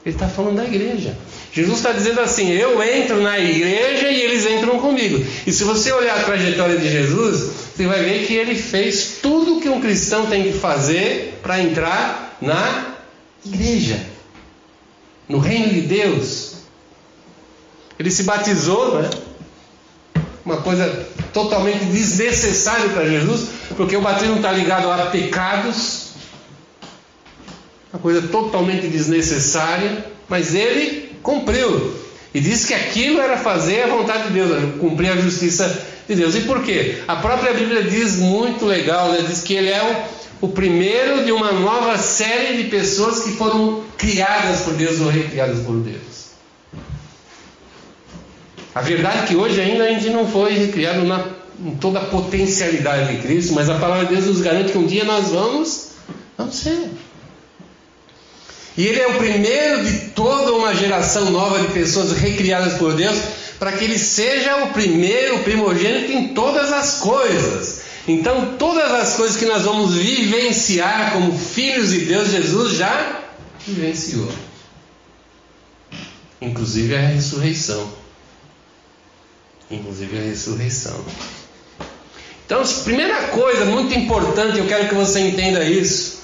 Ele 0.07 0.15
está 0.15 0.29
falando 0.29 0.55
da 0.55 0.63
igreja. 0.63 1.17
Jesus 1.51 1.79
está 1.79 1.91
dizendo 1.91 2.21
assim: 2.21 2.49
eu 2.49 2.81
entro 2.81 3.21
na 3.21 3.37
igreja 3.37 4.09
e 4.09 4.21
eles 4.21 4.45
entram 4.45 4.79
comigo. 4.79 5.21
E 5.45 5.51
se 5.51 5.65
você 5.65 5.91
olhar 5.91 6.17
a 6.17 6.23
trajetória 6.23 6.77
de 6.77 6.89
Jesus, 6.89 7.51
você 7.75 7.85
vai 7.85 8.01
ver 8.01 8.25
que 8.25 8.33
ele 8.33 8.55
fez 8.55 9.17
tudo 9.21 9.57
o 9.57 9.61
que 9.61 9.67
um 9.67 9.81
cristão 9.81 10.27
tem 10.27 10.43
que 10.43 10.53
fazer 10.53 11.41
para 11.43 11.61
entrar 11.61 12.37
na 12.41 12.95
igreja, 13.45 13.99
no 15.27 15.39
reino 15.39 15.73
de 15.73 15.81
Deus. 15.81 16.53
Ele 17.99 18.09
se 18.09 18.23
batizou, 18.23 19.01
né? 19.01 19.09
Uma 20.45 20.61
coisa 20.61 21.05
totalmente 21.33 21.83
desnecessária 21.83 22.87
para 22.91 23.09
Jesus, 23.09 23.49
porque 23.75 23.97
o 23.97 24.01
batismo 24.01 24.37
está 24.37 24.53
ligado 24.53 24.89
a 24.89 25.07
pecados 25.07 26.06
uma 27.91 28.01
coisa 28.01 28.21
totalmente 28.27 28.87
desnecessária, 28.87 30.05
mas 30.27 30.53
ele 30.53 31.11
cumpriu. 31.23 31.93
E 32.33 32.39
disse 32.39 32.67
que 32.67 32.73
aquilo 32.73 33.19
era 33.19 33.37
fazer 33.37 33.83
a 33.83 33.87
vontade 33.87 34.27
de 34.27 34.33
Deus, 34.33 34.75
cumprir 34.79 35.09
a 35.09 35.15
justiça 35.15 35.85
de 36.07 36.15
Deus. 36.15 36.35
E 36.35 36.41
por 36.41 36.63
quê? 36.63 36.99
A 37.07 37.15
própria 37.15 37.53
Bíblia 37.53 37.83
diz 37.83 38.17
muito 38.17 38.65
legal, 38.65 39.11
né? 39.11 39.25
diz 39.27 39.41
que 39.41 39.53
ele 39.53 39.69
é 39.69 40.07
o, 40.41 40.47
o 40.47 40.49
primeiro 40.49 41.25
de 41.25 41.31
uma 41.31 41.51
nova 41.51 41.97
série 41.97 42.61
de 42.61 42.69
pessoas 42.69 43.23
que 43.23 43.31
foram 43.31 43.83
criadas 43.97 44.61
por 44.61 44.73
Deus 44.73 44.99
ou 44.99 45.09
recriadas 45.09 45.59
por 45.59 45.77
Deus. 45.77 46.17
A 48.75 48.81
verdade 48.81 49.23
é 49.23 49.25
que 49.25 49.35
hoje 49.35 49.59
ainda 49.59 49.85
a 49.85 49.87
gente 49.87 50.09
não 50.09 50.27
foi 50.27 50.53
recriado 50.53 51.03
na, 51.03 51.25
em 51.59 51.75
toda 51.77 51.97
a 51.97 52.05
potencialidade 52.05 53.15
de 53.15 53.21
Cristo, 53.23 53.53
mas 53.53 53.69
a 53.69 53.79
palavra 53.79 54.05
de 54.05 54.13
Deus 54.13 54.27
nos 54.27 54.41
garante 54.41 54.71
que 54.71 54.77
um 54.77 54.85
dia 54.85 55.03
nós 55.03 55.29
vamos, 55.29 55.93
vamos 56.37 56.55
ser. 56.55 56.87
E 58.77 58.85
ele 58.85 58.99
é 58.99 59.07
o 59.07 59.17
primeiro 59.17 59.83
de 59.83 60.09
toda 60.09 60.53
uma 60.53 60.73
geração 60.75 61.31
nova 61.31 61.59
de 61.59 61.73
pessoas 61.73 62.11
recriadas 62.11 62.75
por 62.75 62.93
Deus, 62.93 63.17
para 63.57 63.71
que 63.71 63.83
ele 63.83 63.97
seja 63.97 64.65
o 64.65 64.67
primeiro, 64.67 65.39
primogênito 65.39 66.11
em 66.11 66.27
todas 66.35 66.71
as 66.71 66.99
coisas. 66.99 67.81
Então, 68.07 68.55
todas 68.59 68.91
as 68.91 69.15
coisas 69.15 69.35
que 69.35 69.45
nós 69.45 69.63
vamos 69.63 69.95
vivenciar 69.95 71.11
como 71.11 71.37
filhos 71.37 71.89
de 71.89 72.05
Deus, 72.05 72.29
Jesus 72.29 72.73
já 72.77 73.21
vivenciou. 73.65 74.31
Inclusive 76.39 76.95
a 76.95 77.01
ressurreição. 77.01 77.91
Inclusive 79.71 80.19
a 80.19 80.21
ressurreição. 80.21 81.03
Então, 82.45 82.63
primeira 82.83 83.23
coisa 83.29 83.65
muito 83.65 83.97
importante, 83.97 84.59
eu 84.59 84.67
quero 84.67 84.87
que 84.87 84.95
você 84.95 85.19
entenda 85.19 85.63
isso 85.63 86.16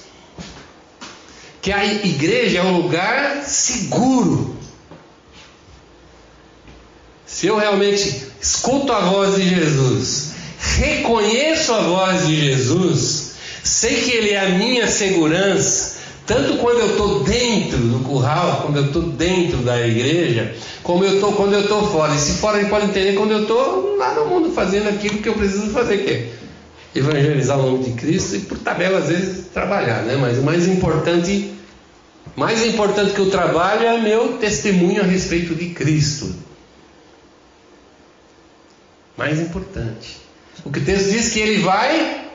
que 1.64 1.72
a 1.72 1.82
igreja 1.82 2.58
é 2.58 2.62
um 2.62 2.76
lugar 2.76 3.42
seguro. 3.42 4.54
Se 7.24 7.46
eu 7.46 7.56
realmente 7.56 8.26
escuto 8.38 8.92
a 8.92 9.00
voz 9.00 9.36
de 9.36 9.48
Jesus, 9.48 10.32
reconheço 10.76 11.72
a 11.72 11.80
voz 11.80 12.26
de 12.26 12.36
Jesus, 12.36 13.36
sei 13.64 14.02
que 14.02 14.10
Ele 14.10 14.32
é 14.32 14.40
a 14.40 14.50
minha 14.50 14.86
segurança, 14.86 16.00
tanto 16.26 16.58
quando 16.58 16.80
eu 16.80 16.90
estou 16.90 17.24
dentro 17.24 17.78
do 17.78 18.00
curral, 18.00 18.64
quando 18.66 18.76
eu 18.76 18.84
estou 18.84 19.02
dentro 19.02 19.56
da 19.62 19.80
igreja, 19.86 20.54
como 20.82 21.02
eu 21.02 21.14
estou 21.14 21.32
quando 21.32 21.54
eu 21.54 21.62
estou 21.62 21.90
fora. 21.90 22.14
E 22.14 22.18
se 22.18 22.32
fora 22.32 22.60
ele 22.60 22.68
pode 22.68 22.88
entender 22.88 23.14
quando 23.14 23.30
eu 23.30 23.40
estou 23.40 23.96
lá 23.96 24.12
no 24.12 24.26
mundo 24.26 24.52
fazendo 24.52 24.90
aquilo 24.90 25.16
que 25.22 25.30
eu 25.30 25.34
preciso 25.34 25.70
fazer, 25.70 26.04
que 26.04 26.10
é 26.10 26.43
evangelizar 26.94 27.58
o 27.58 27.70
nome 27.70 27.84
de 27.84 27.92
Cristo 27.92 28.36
e 28.36 28.40
por 28.40 28.58
tabela 28.58 28.98
às 28.98 29.08
vezes 29.08 29.46
trabalhar, 29.52 30.02
né? 30.02 30.16
Mas 30.16 30.38
o 30.38 30.42
mais 30.42 30.66
importante 30.66 31.54
mais 32.36 32.66
importante 32.66 33.12
que 33.12 33.20
o 33.20 33.30
trabalho 33.30 33.86
é 33.86 33.98
meu 33.98 34.38
testemunho 34.38 35.02
a 35.02 35.04
respeito 35.04 35.54
de 35.54 35.70
Cristo. 35.70 36.34
Mais 39.16 39.38
importante. 39.38 40.18
O 40.64 40.70
que 40.70 40.80
o 40.80 40.84
texto 40.84 41.10
diz 41.10 41.32
que 41.32 41.38
ele 41.38 41.62
vai 41.62 42.28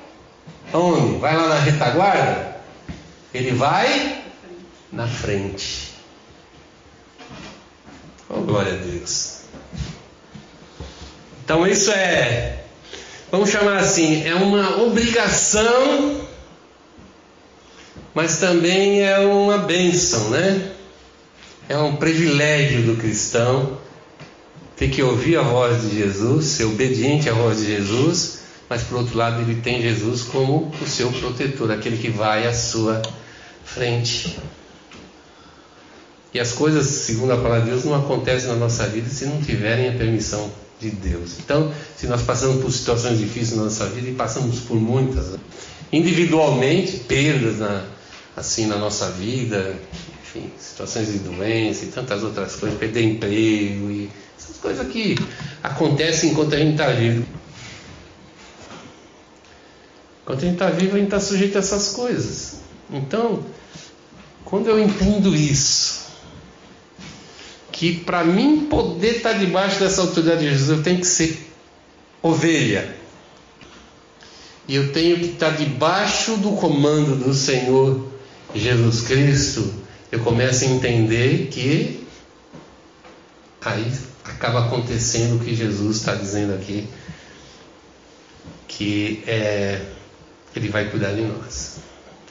onde? 0.74 1.18
Vai 1.18 1.36
lá 1.36 1.50
na 1.50 1.60
retaguarda? 1.60 2.58
Ele 3.34 3.52
vai 3.52 4.24
na 4.92 5.08
frente. 5.08 5.94
Oh, 8.30 8.42
glória 8.42 8.74
a 8.74 8.78
Deus. 8.78 9.40
Então 11.44 11.68
isso 11.68 11.92
é, 11.92 12.64
vamos 13.32 13.50
chamar 13.50 13.78
assim, 13.78 14.26
é 14.28 14.36
uma 14.36 14.82
obrigação 14.84 16.28
mas 18.14 18.38
também 18.38 19.02
é 19.02 19.20
uma 19.20 19.60
bênção, 19.60 20.30
né? 20.30 20.72
É 21.68 21.78
um 21.78 21.96
privilégio 21.96 22.82
do 22.84 22.98
cristão 22.98 23.78
ter 24.76 24.90
que 24.90 25.04
ouvir 25.04 25.38
a 25.38 25.42
voz 25.42 25.84
de 25.84 25.98
Jesus, 25.98 26.46
ser 26.46 26.64
obediente 26.66 27.30
à 27.30 27.34
voz 27.34 27.60
de 27.60 27.68
Jesus, 27.68 28.40
mas 28.68 28.84
por 28.84 29.00
outro 29.00 29.18
lado 29.18 29.42
ele 29.42 29.62
tem 29.62 29.82
Jesus 29.82 30.24
como 30.24 30.72
o 30.82 30.88
seu 30.88 31.12
protetor, 31.12 31.72
aquele 31.72 31.98
que 31.98 32.10
vai 32.10 32.48
à 32.48 32.54
sua 32.54 33.02
frente. 33.64 34.38
E 36.34 36.40
as 36.40 36.52
coisas, 36.52 36.88
segundo 36.88 37.32
a 37.32 37.38
palavra 37.38 37.62
de 37.62 37.70
Deus, 37.72 37.86
não 37.86 37.96
acontecem 37.96 38.50
na 38.50 38.56
nossa 38.56 38.88
vida 38.88 39.10
se 39.10 39.26
não 39.26 39.42
tiverem 39.42 39.90
a 39.90 39.94
permissão 39.94 40.52
de 40.80 40.90
Deus. 40.92 41.40
Então, 41.40 41.72
se 41.98 42.08
nós 42.08 42.22
passamos 42.22 42.62
por 42.62 42.72
situações 42.72 43.20
difíceis 43.20 43.58
na 43.58 43.66
nossa 43.66 43.86
vida, 43.88 44.10
e 44.10 44.14
passamos 44.14 44.60
por 44.62 44.80
muitas, 44.80 45.38
individualmente, 45.92 46.98
perdas 47.00 47.60
na, 47.60 47.84
assim 48.36 48.66
na 48.66 48.78
nossa 48.78 49.10
vida, 49.12 49.76
enfim, 50.24 50.50
situações 50.58 51.12
de 51.12 51.20
doença 51.20 51.86
e 51.86 51.88
tantas 51.88 52.24
outras 52.24 52.56
coisas, 52.56 52.78
perder 52.80 53.04
emprego 53.04 53.92
e 53.92 54.10
essas 54.38 54.58
coisas 54.58 54.88
que 54.88 55.16
acontecem 55.62 56.32
enquanto 56.32 56.56
a 56.56 56.58
gente 56.58 56.72
está 56.72 56.90
vivo. 56.92 57.26
Enquanto 60.24 60.40
a 60.40 60.46
gente 60.46 60.54
está 60.54 60.70
vivo, 60.70 60.96
a 60.96 61.00
gente 61.00 61.08
está 61.08 61.20
sujeito 61.20 61.56
a 61.58 61.60
essas 61.60 61.94
coisas. 61.94 62.60
Então, 62.92 63.44
quando 64.46 64.70
eu 64.70 64.80
entendo 64.80 65.36
isso, 65.36 65.99
que 67.80 67.96
para 67.96 68.26
mim 68.26 68.68
poder 68.70 69.16
estar 69.16 69.32
tá 69.32 69.38
debaixo 69.38 69.80
dessa 69.80 70.02
autoridade 70.02 70.42
de 70.42 70.50
Jesus, 70.50 70.70
eu 70.80 70.84
tenho 70.84 71.00
que 71.00 71.08
ser 71.08 71.50
ovelha. 72.22 72.94
E 74.68 74.76
eu 74.76 74.92
tenho 74.92 75.18
que 75.18 75.28
estar 75.28 75.52
tá 75.52 75.56
debaixo 75.56 76.36
do 76.36 76.58
comando 76.58 77.16
do 77.16 77.34
Senhor 77.34 78.06
Jesus 78.54 79.04
Cristo, 79.04 79.74
eu 80.12 80.20
começo 80.20 80.66
a 80.66 80.68
entender 80.68 81.48
que 81.54 82.06
aí 83.62 83.90
acaba 84.26 84.66
acontecendo 84.66 85.38
o 85.38 85.40
que 85.40 85.56
Jesus 85.56 86.00
está 86.00 86.16
dizendo 86.16 86.56
aqui, 86.56 86.86
que 88.68 89.24
é 89.26 89.86
Ele 90.54 90.68
vai 90.68 90.90
cuidar 90.90 91.14
de 91.14 91.22
nós, 91.22 91.78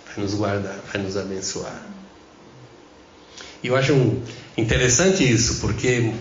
vai 0.09 0.23
nos 0.23 0.35
guardar, 0.35 0.79
vai 0.93 1.01
nos 1.03 1.17
abençoar. 1.17 1.87
E 3.63 3.69
eu 3.69 3.77
acho 3.77 3.95
interessante 4.59 5.23
isso, 5.23 5.61
porque 5.61 6.13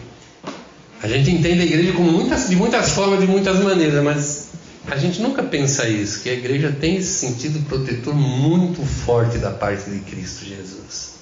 a 1.01 1.07
gente 1.07 1.31
entende 1.31 1.61
a 1.61 1.65
igreja 1.65 1.93
como 1.93 2.11
muitas, 2.11 2.47
de 2.47 2.55
muitas 2.55 2.91
formas, 2.91 3.19
de 3.19 3.27
muitas 3.27 3.59
maneiras, 3.59 4.03
mas 4.03 4.47
a 4.89 4.95
gente 4.95 5.21
nunca 5.21 5.43
pensa 5.43 5.89
isso, 5.89 6.21
que 6.21 6.29
a 6.29 6.33
igreja 6.33 6.71
tem 6.71 6.97
esse 6.97 7.13
sentido 7.13 7.59
protetor 7.67 8.13
muito 8.13 8.85
forte 8.85 9.39
da 9.39 9.51
parte 9.51 9.89
de 9.89 9.99
Cristo 9.99 10.45
Jesus. 10.45 11.17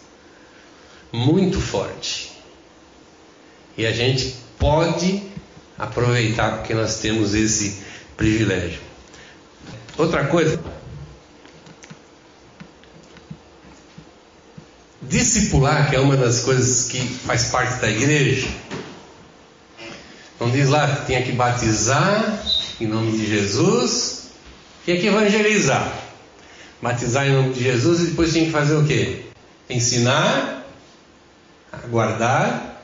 Muito 1.12 1.60
forte. 1.60 2.34
E 3.78 3.86
a 3.86 3.92
gente 3.92 4.36
pode 4.60 5.24
aproveitar 5.78 6.58
porque 6.58 6.74
nós 6.74 7.00
temos 7.00 7.34
esse 7.34 7.80
privilégio. 8.18 8.82
Outra 9.98 10.26
coisa, 10.26 10.60
discipular, 15.36 15.90
que 15.90 15.96
é 15.96 16.00
uma 16.00 16.16
das 16.16 16.42
coisas 16.42 16.88
que 16.88 17.00
faz 17.00 17.46
parte 17.46 17.82
da 17.82 17.90
igreja, 17.90 18.48
não 20.40 20.50
diz 20.50 20.70
lá 20.70 20.88
que 20.96 21.06
tinha 21.08 21.22
que 21.24 21.34
batizar 21.34 22.42
em 22.80 22.88
nome 22.88 23.18
de 23.18 23.28
Jesus, 23.28 24.30
tinha 24.86 25.00
que 25.00 25.08
evangelizar. 25.08 25.92
Batizar 26.82 27.28
em 27.28 27.34
nome 27.34 27.54
de 27.54 27.64
Jesus 27.64 28.02
e 28.02 28.06
depois 28.08 28.32
tinha 28.32 28.46
que 28.46 28.52
fazer 28.52 28.76
o 28.76 28.86
quê? 28.86 29.24
Ensinar, 29.70 30.66
guardar 31.90 32.84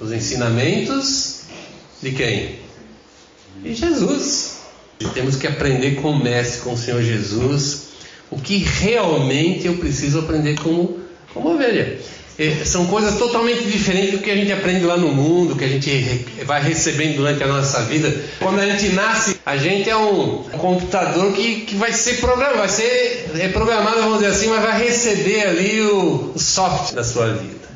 os 0.00 0.12
ensinamentos 0.12 1.40
de 2.02 2.12
quem? 2.12 2.60
De 3.62 3.74
Jesus. 3.74 4.58
E 5.00 5.06
temos 5.08 5.36
que 5.36 5.46
aprender 5.46 5.96
com 5.96 6.12
o 6.12 6.22
Mestre, 6.22 6.60
com 6.60 6.74
o 6.74 6.78
Senhor 6.78 7.02
Jesus, 7.02 7.83
o 8.34 8.40
que 8.40 8.58
realmente 8.58 9.66
eu 9.66 9.76
preciso 9.76 10.18
aprender 10.18 10.58
como, 10.58 10.98
como 11.32 11.54
ovelha. 11.54 11.98
É, 12.36 12.64
são 12.64 12.86
coisas 12.86 13.16
totalmente 13.16 13.62
diferentes 13.62 14.10
do 14.10 14.18
que 14.18 14.28
a 14.28 14.34
gente 14.34 14.50
aprende 14.50 14.84
lá 14.84 14.96
no 14.96 15.08
mundo, 15.08 15.54
que 15.54 15.64
a 15.64 15.68
gente 15.68 16.26
vai 16.44 16.60
recebendo 16.60 17.18
durante 17.18 17.40
a 17.44 17.46
nossa 17.46 17.82
vida. 17.82 18.12
Quando 18.40 18.58
a 18.58 18.66
gente 18.66 18.88
nasce, 18.88 19.36
a 19.46 19.56
gente 19.56 19.88
é 19.88 19.96
um 19.96 20.42
computador 20.58 21.32
que, 21.32 21.60
que 21.60 21.76
vai 21.76 21.92
ser 21.92 22.14
programado, 22.14 22.58
vai 22.58 22.68
ser 22.68 23.30
é 23.38 23.48
programado, 23.48 24.00
vamos 24.00 24.18
dizer 24.18 24.32
assim, 24.32 24.48
mas 24.48 24.62
vai 24.62 24.82
receber 24.82 25.42
ali 25.42 25.80
o, 25.82 26.32
o 26.34 26.38
software 26.38 26.96
da 26.96 27.04
sua 27.04 27.32
vida. 27.34 27.68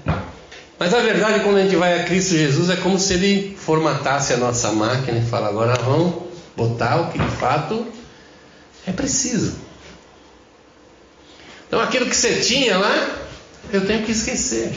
Mas 0.77 0.93
a 0.93 1.01
verdade, 1.01 1.41
quando 1.45 1.59
a 1.59 1.63
gente 1.63 1.77
vai 1.77 2.01
a 2.01 2.05
Cristo 2.05 2.35
Jesus, 2.35 2.69
é 2.69 2.77
como 2.77 2.99
se 2.99 3.15
ele 3.15 3.57
formatasse 3.57 4.33
a 4.33 4.37
nossa 4.37 4.73
máquina 4.73 5.19
e 5.19 5.23
fala: 5.23 5.49
agora 5.49 5.75
vamos 5.85 6.15
botar 6.57 7.01
o 7.01 7.13
que 7.13 7.19
de 7.19 7.31
fato 7.37 7.87
é 8.87 8.93
preciso. 8.93 9.68
Então 11.69 11.81
aquilo 11.81 12.07
que 12.07 12.17
você 12.17 12.41
tinha 12.41 12.79
lá, 12.79 13.19
eu 13.71 13.87
tenho 13.87 14.03
que 14.03 14.11
esquecer. 14.11 14.73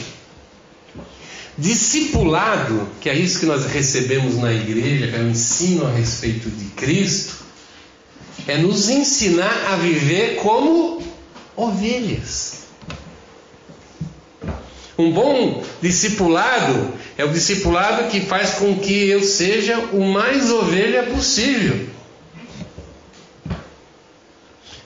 Discipulado, 1.56 2.88
que 3.00 3.08
é 3.08 3.14
isso 3.14 3.40
que 3.40 3.46
nós 3.46 3.66
recebemos 3.66 4.36
na 4.36 4.52
igreja, 4.52 5.08
que 5.08 5.16
é 5.16 5.20
o 5.20 5.30
ensino 5.30 5.86
a 5.86 5.90
respeito 5.90 6.50
de 6.50 6.66
Cristo, 6.70 7.36
é 8.46 8.58
nos 8.58 8.90
ensinar 8.90 9.72
a 9.72 9.76
viver 9.76 10.36
como 10.36 11.02
ovelhas. 11.56 12.62
Um 14.98 15.10
bom 15.10 15.64
discipulado 15.80 16.92
é 17.16 17.24
o 17.24 17.32
discipulado 17.32 18.10
que 18.10 18.20
faz 18.20 18.54
com 18.54 18.78
que 18.78 19.08
eu 19.08 19.22
seja 19.22 19.78
o 19.92 20.04
mais 20.04 20.50
ovelha 20.50 21.04
possível. 21.04 21.88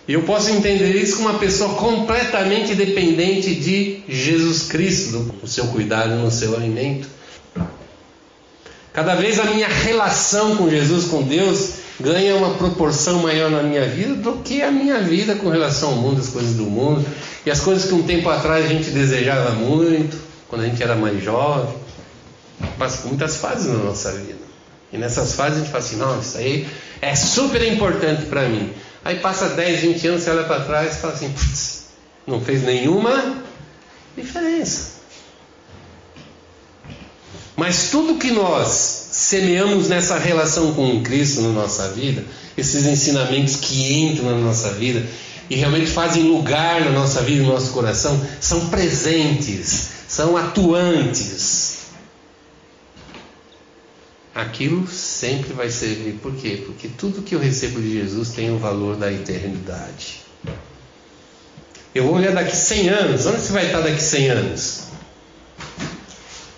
E 0.09 0.13
eu 0.13 0.23
posso 0.23 0.51
entender 0.51 0.95
isso 0.95 1.17
como 1.17 1.31
uma 1.31 1.39
pessoa 1.39 1.75
completamente 1.75 2.75
dependente 2.75 3.55
de 3.55 4.03
Jesus 4.09 4.65
Cristo, 4.69 5.35
no 5.43 5.49
seu 5.49 5.67
cuidado, 5.69 6.15
no 6.15 6.31
seu 6.31 6.55
alimento. 6.55 7.09
Cada 8.93 9.15
vez 9.17 9.39
a 9.41 9.45
minha 9.45 9.67
relação 9.67 10.57
com 10.57 10.71
Jesus, 10.71 11.07
com 11.07 11.23
Deus, 11.23 11.71
ganha 12.01 12.37
uma 12.37 12.55
proporção 12.55 13.19
maior 13.19 13.51
na 13.51 13.63
minha 13.63 13.87
vida 13.87 14.15
do 14.15 14.39
que 14.39 14.63
a 14.63 14.71
minha 14.71 15.01
vida 15.01 15.35
com 15.35 15.51
relação 15.51 15.91
ao 15.91 15.97
mundo, 15.97 16.21
as 16.21 16.29
coisas 16.29 16.55
do 16.55 16.65
mundo. 16.65 17.05
E 17.45 17.51
as 17.51 17.61
coisas 17.61 17.85
que 17.87 17.95
um 17.95 18.05
tempo 18.05 18.29
atrás 18.29 18.65
a 18.65 18.69
gente 18.69 18.91
desejava 18.91 19.51
muito, 19.51 20.17
quando 20.49 20.63
a 20.63 20.67
gente 20.67 20.83
era 20.83 20.95
mais 20.95 21.23
jovem. 21.23 21.75
Passa 22.79 23.03
por 23.03 23.09
muitas 23.09 23.37
fases 23.37 23.67
na 23.67 23.79
nossa 23.79 24.13
vida. 24.13 24.47
E 24.93 24.99
nessas 24.99 25.35
fases 25.35 25.59
a 25.59 25.61
gente 25.61 25.71
fala 25.71 25.85
assim: 25.85 25.97
não, 25.97 26.21
isso 26.21 26.39
aí 26.39 26.67
é 27.03 27.15
super 27.15 27.63
importante 27.71 28.27
para 28.27 28.49
mim. 28.49 28.71
Aí 29.07 29.21
passa 29.21 29.51
10, 29.51 29.83
20 29.83 30.09
anos, 30.09 30.23
você 30.25 30.31
olha 30.31 30.43
para 30.43 30.65
trás 30.65 30.97
e 30.97 30.99
fala 30.99 31.13
assim: 31.13 31.31
putz, 31.31 31.85
não 32.27 32.41
fez 32.41 32.65
nenhuma 32.65 33.37
diferença. 34.17 34.97
Mas 37.55 37.91
tudo 37.91 38.19
que 38.19 38.33
nós 38.33 38.67
semeamos 39.13 39.89
nessa 39.89 40.19
relação 40.19 40.75
com 40.75 41.05
Cristo 41.05 41.41
na 41.43 41.51
nossa 41.51 41.89
vida, 41.91 42.25
esses 42.59 42.85
ensinamentos 42.85 43.55
que 43.55 43.95
entram 43.95 44.29
na 44.29 44.39
nossa 44.39 44.73
vida 44.73 45.07
e 45.49 45.55
realmente 45.55 45.87
fazem 45.87 46.25
lugar 46.25 46.85
na 46.85 46.91
nossa 46.91 47.23
vida, 47.23 47.45
no 47.45 47.53
nosso 47.53 47.71
coração, 47.71 48.21
são 48.41 48.67
presentes, 48.71 49.91
são 50.09 50.37
atuantes 50.37 51.76
aquilo 54.37 54.87
sempre 54.87 55.55
vai 55.55 55.71
servir. 55.71 56.19
Por 56.21 56.35
quê? 56.37 56.63
Porque 56.67 56.89
tudo 56.89 57.23
que 57.23 57.35
eu 57.35 57.39
recebo 57.39 57.81
de 57.81 57.91
Jesus 57.95 58.29
tem 58.31 58.51
o 58.53 58.59
valor 58.59 58.95
da 58.95 59.11
eternidade. 59.11 60.21
Eu 61.95 62.05
vou 62.05 62.17
olhar 62.17 62.35
daqui 62.35 62.55
100 62.55 62.89
anos. 62.91 63.25
Onde 63.25 63.41
você 63.41 63.53
vai 63.53 63.65
estar 63.65 63.81
daqui 63.81 64.03
100 64.03 64.29
anos? 64.29 64.83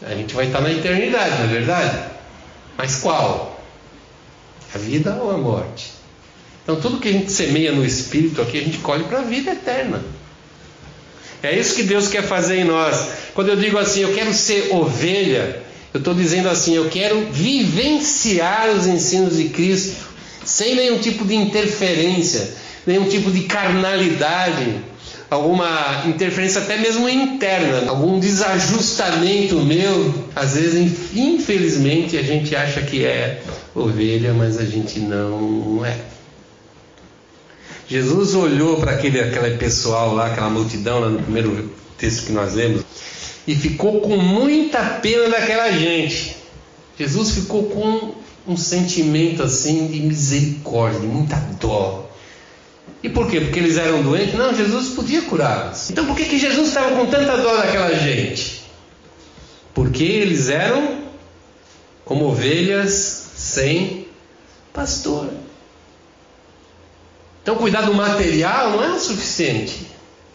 A 0.02 0.12
gente 0.12 0.34
vai 0.34 0.46
estar 0.46 0.60
na 0.60 0.72
eternidade, 0.72 1.38
não 1.38 1.44
é 1.44 1.46
verdade? 1.46 2.10
Mas 2.76 2.96
qual? 2.96 3.62
A 4.74 4.78
vida 4.78 5.14
ou 5.14 5.30
a 5.30 5.38
morte? 5.38 5.92
Então 6.64 6.80
tudo 6.80 6.98
que 6.98 7.08
a 7.08 7.12
gente 7.12 7.30
semeia 7.30 7.70
no 7.70 7.84
espírito 7.84 8.42
aqui, 8.42 8.58
a 8.58 8.64
gente 8.64 8.78
colhe 8.78 9.04
para 9.04 9.20
a 9.20 9.22
vida 9.22 9.52
eterna. 9.52 10.02
É 11.40 11.56
isso 11.56 11.76
que 11.76 11.84
Deus 11.84 12.08
quer 12.08 12.24
fazer 12.24 12.56
em 12.56 12.64
nós. 12.64 13.08
Quando 13.34 13.50
eu 13.50 13.56
digo 13.56 13.78
assim, 13.78 14.00
eu 14.00 14.12
quero 14.12 14.34
ser 14.34 14.74
ovelha, 14.74 15.62
eu 15.92 15.98
estou 15.98 16.14
dizendo 16.14 16.48
assim: 16.48 16.74
eu 16.74 16.88
quero 16.88 17.26
vivenciar 17.30 18.70
os 18.70 18.86
ensinos 18.86 19.36
de 19.36 19.48
Cristo 19.48 20.08
sem 20.44 20.74
nenhum 20.74 20.98
tipo 20.98 21.24
de 21.24 21.34
interferência, 21.34 22.54
nenhum 22.86 23.08
tipo 23.08 23.30
de 23.30 23.42
carnalidade, 23.42 24.80
alguma 25.30 26.04
interferência 26.06 26.62
até 26.62 26.78
mesmo 26.78 27.08
interna, 27.08 27.90
algum 27.90 28.18
desajustamento 28.18 29.56
meu. 29.56 30.14
Às 30.34 30.54
vezes, 30.54 31.12
infelizmente, 31.14 32.16
a 32.16 32.22
gente 32.22 32.56
acha 32.56 32.80
que 32.80 33.04
é 33.04 33.42
ovelha, 33.74 34.32
mas 34.32 34.58
a 34.58 34.64
gente 34.64 35.00
não 35.00 35.84
é. 35.84 35.96
Jesus 37.86 38.34
olhou 38.34 38.76
para 38.78 38.92
aquele, 38.92 39.20
aquele 39.20 39.56
pessoal 39.56 40.14
lá, 40.14 40.26
aquela 40.26 40.50
multidão 40.50 41.00
lá 41.00 41.08
no 41.08 41.22
primeiro 41.22 41.72
texto 41.96 42.26
que 42.26 42.32
nós 42.32 42.54
lemos 42.54 42.82
e 43.48 43.54
ficou 43.54 44.02
com 44.02 44.18
muita 44.18 44.78
pena 45.00 45.30
daquela 45.30 45.72
gente. 45.72 46.36
Jesus 46.98 47.30
ficou 47.30 47.64
com 47.70 48.14
um 48.46 48.58
sentimento 48.58 49.42
assim 49.42 49.86
de 49.86 50.00
misericórdia, 50.00 51.00
de 51.00 51.06
muita 51.06 51.36
dó. 51.58 52.10
E 53.02 53.08
por 53.08 53.30
quê? 53.30 53.40
Porque 53.40 53.58
eles 53.58 53.78
eram 53.78 54.02
doentes? 54.02 54.34
Não, 54.34 54.54
Jesus 54.54 54.90
podia 54.90 55.22
curá-los. 55.22 55.88
Então 55.88 56.04
por 56.04 56.14
que, 56.14 56.26
que 56.26 56.38
Jesus 56.38 56.68
estava 56.68 56.94
com 56.94 57.06
tanta 57.06 57.38
dó 57.38 57.56
daquela 57.56 57.94
gente? 57.94 58.64
Porque 59.72 60.04
eles 60.04 60.50
eram 60.50 61.04
como 62.04 62.26
ovelhas 62.26 63.30
sem 63.34 64.08
pastor. 64.74 65.30
Então 67.42 67.56
cuidar 67.56 67.80
do 67.82 67.94
material 67.94 68.72
não 68.72 68.84
é 68.84 68.90
o 68.90 69.00
suficiente. 69.00 69.86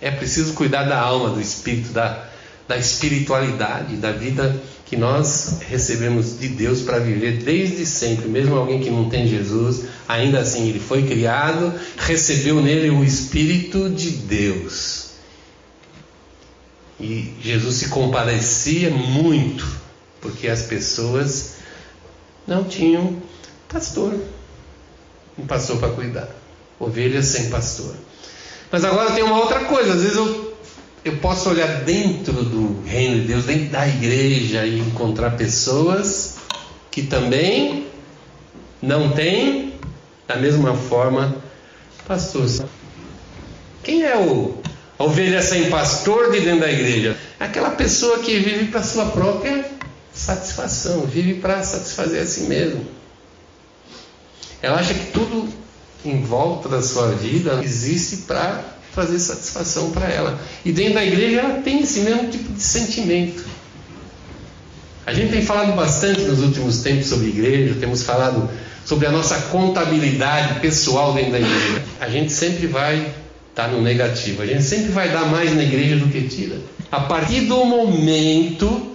É 0.01 0.09
preciso 0.09 0.53
cuidar 0.53 0.85
da 0.85 0.99
alma, 0.99 1.29
do 1.29 1.39
espírito, 1.39 1.89
da, 1.93 2.32
da 2.67 2.77
espiritualidade, 2.77 3.97
da 3.97 4.11
vida 4.11 4.61
que 4.85 4.95
nós 4.95 5.59
recebemos 5.67 6.39
de 6.39 6.49
Deus 6.49 6.81
para 6.81 6.99
viver 6.99 7.43
desde 7.43 7.85
sempre. 7.85 8.27
Mesmo 8.27 8.55
alguém 8.55 8.79
que 8.79 8.89
não 8.89 9.09
tem 9.09 9.27
Jesus, 9.27 9.85
ainda 10.07 10.39
assim 10.39 10.69
ele 10.69 10.79
foi 10.79 11.03
criado, 11.03 11.73
recebeu 11.97 12.61
nele 12.61 12.89
o 12.89 13.03
Espírito 13.03 13.89
de 13.89 14.11
Deus. 14.11 15.13
E 16.99 17.33
Jesus 17.41 17.75
se 17.75 17.89
compadecia 17.89 18.89
muito, 18.91 19.65
porque 20.21 20.47
as 20.47 20.63
pessoas 20.63 21.55
não 22.47 22.63
tinham 22.63 23.21
pastor, 23.67 24.13
um 25.37 25.45
pastor 25.45 25.79
para 25.79 25.89
cuidar, 25.89 26.29
ovelhas 26.79 27.25
sem 27.25 27.49
pastor. 27.49 27.95
Mas 28.71 28.85
agora 28.85 29.11
tem 29.11 29.23
uma 29.23 29.39
outra 29.39 29.65
coisa, 29.65 29.93
às 29.93 30.01
vezes 30.01 30.17
eu 30.17 30.42
eu 31.03 31.17
posso 31.17 31.49
olhar 31.49 31.81
dentro 31.81 32.33
do 32.43 32.81
reino 32.85 33.21
de 33.21 33.27
Deus, 33.27 33.45
dentro 33.45 33.69
da 33.69 33.87
igreja 33.87 34.65
e 34.65 34.79
encontrar 34.79 35.31
pessoas 35.31 36.35
que 36.89 37.03
também 37.03 37.87
não 38.81 39.11
têm 39.11 39.73
Da 40.25 40.37
mesma 40.37 40.73
forma, 40.75 41.35
pastor. 42.07 42.47
Quem 43.83 44.03
é 44.03 44.15
o 44.17 44.57
a 44.97 45.03
ovelha 45.03 45.41
sem 45.41 45.69
pastor 45.69 46.31
de 46.31 46.39
dentro 46.39 46.61
da 46.61 46.71
igreja? 46.71 47.17
Aquela 47.39 47.71
pessoa 47.71 48.19
que 48.19 48.39
vive 48.39 48.67
para 48.67 48.81
sua 48.81 49.07
própria 49.07 49.65
satisfação, 50.13 51.01
vive 51.01 51.35
para 51.35 51.61
satisfazer 51.61 52.21
a 52.21 52.25
si 52.25 52.41
mesmo. 52.41 52.85
Ela 54.61 54.79
acha 54.79 54.93
que 54.93 55.11
tudo 55.11 55.49
em 56.05 56.21
volta 56.21 56.69
da 56.69 56.81
sua 56.81 57.11
vida 57.11 57.59
existe 57.61 58.17
para 58.27 58.63
trazer 58.93 59.19
satisfação 59.19 59.91
para 59.91 60.07
ela. 60.07 60.39
E 60.63 60.71
dentro 60.71 60.95
da 60.95 61.05
igreja 61.05 61.39
ela 61.39 61.61
tem 61.61 61.81
esse 61.81 62.01
mesmo 62.01 62.29
tipo 62.29 62.51
de 62.53 62.61
sentimento. 62.61 63.43
A 65.05 65.13
gente 65.13 65.31
tem 65.31 65.41
falado 65.41 65.75
bastante 65.75 66.21
nos 66.21 66.39
últimos 66.39 66.81
tempos 66.81 67.07
sobre 67.07 67.27
igreja, 67.27 67.75
temos 67.79 68.03
falado 68.03 68.49
sobre 68.85 69.07
a 69.07 69.11
nossa 69.11 69.35
contabilidade 69.49 70.59
pessoal 70.59 71.13
dentro 71.13 71.33
da 71.33 71.39
igreja. 71.39 71.83
A 71.99 72.09
gente 72.09 72.31
sempre 72.31 72.67
vai 72.67 73.13
estar 73.49 73.67
no 73.67 73.81
negativo, 73.81 74.41
a 74.41 74.45
gente 74.45 74.63
sempre 74.63 74.91
vai 74.91 75.09
dar 75.09 75.25
mais 75.25 75.53
na 75.53 75.63
igreja 75.63 75.97
do 75.97 76.07
que 76.07 76.21
tira. 76.21 76.55
A 76.91 77.01
partir 77.01 77.41
do 77.41 77.65
momento 77.65 78.92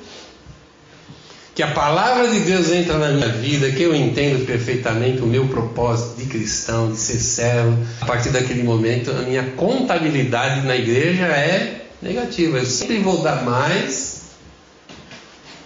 que 1.59 1.63
a 1.65 1.73
palavra 1.73 2.29
de 2.29 2.39
Deus 2.39 2.71
entra 2.71 2.97
na 2.99 3.09
minha 3.09 3.31
vida, 3.31 3.73
que 3.73 3.83
eu 3.83 3.93
entendo 3.93 4.47
perfeitamente 4.47 5.21
o 5.23 5.27
meu 5.27 5.49
propósito 5.49 6.17
de 6.17 6.27
cristão, 6.27 6.93
de 6.93 6.97
ser 6.97 7.19
servo, 7.19 7.85
a 8.01 8.07
partir 8.07 8.31
daquele 8.31 8.63
momento 8.63 9.11
a 9.11 9.23
minha 9.23 9.43
contabilidade 9.57 10.65
na 10.65 10.77
igreja 10.77 11.25
é 11.25 11.87
negativa. 12.01 12.59
Eu 12.59 12.65
sempre 12.65 13.01
vou 13.01 13.25
dar 13.25 13.43
mais 13.43 14.27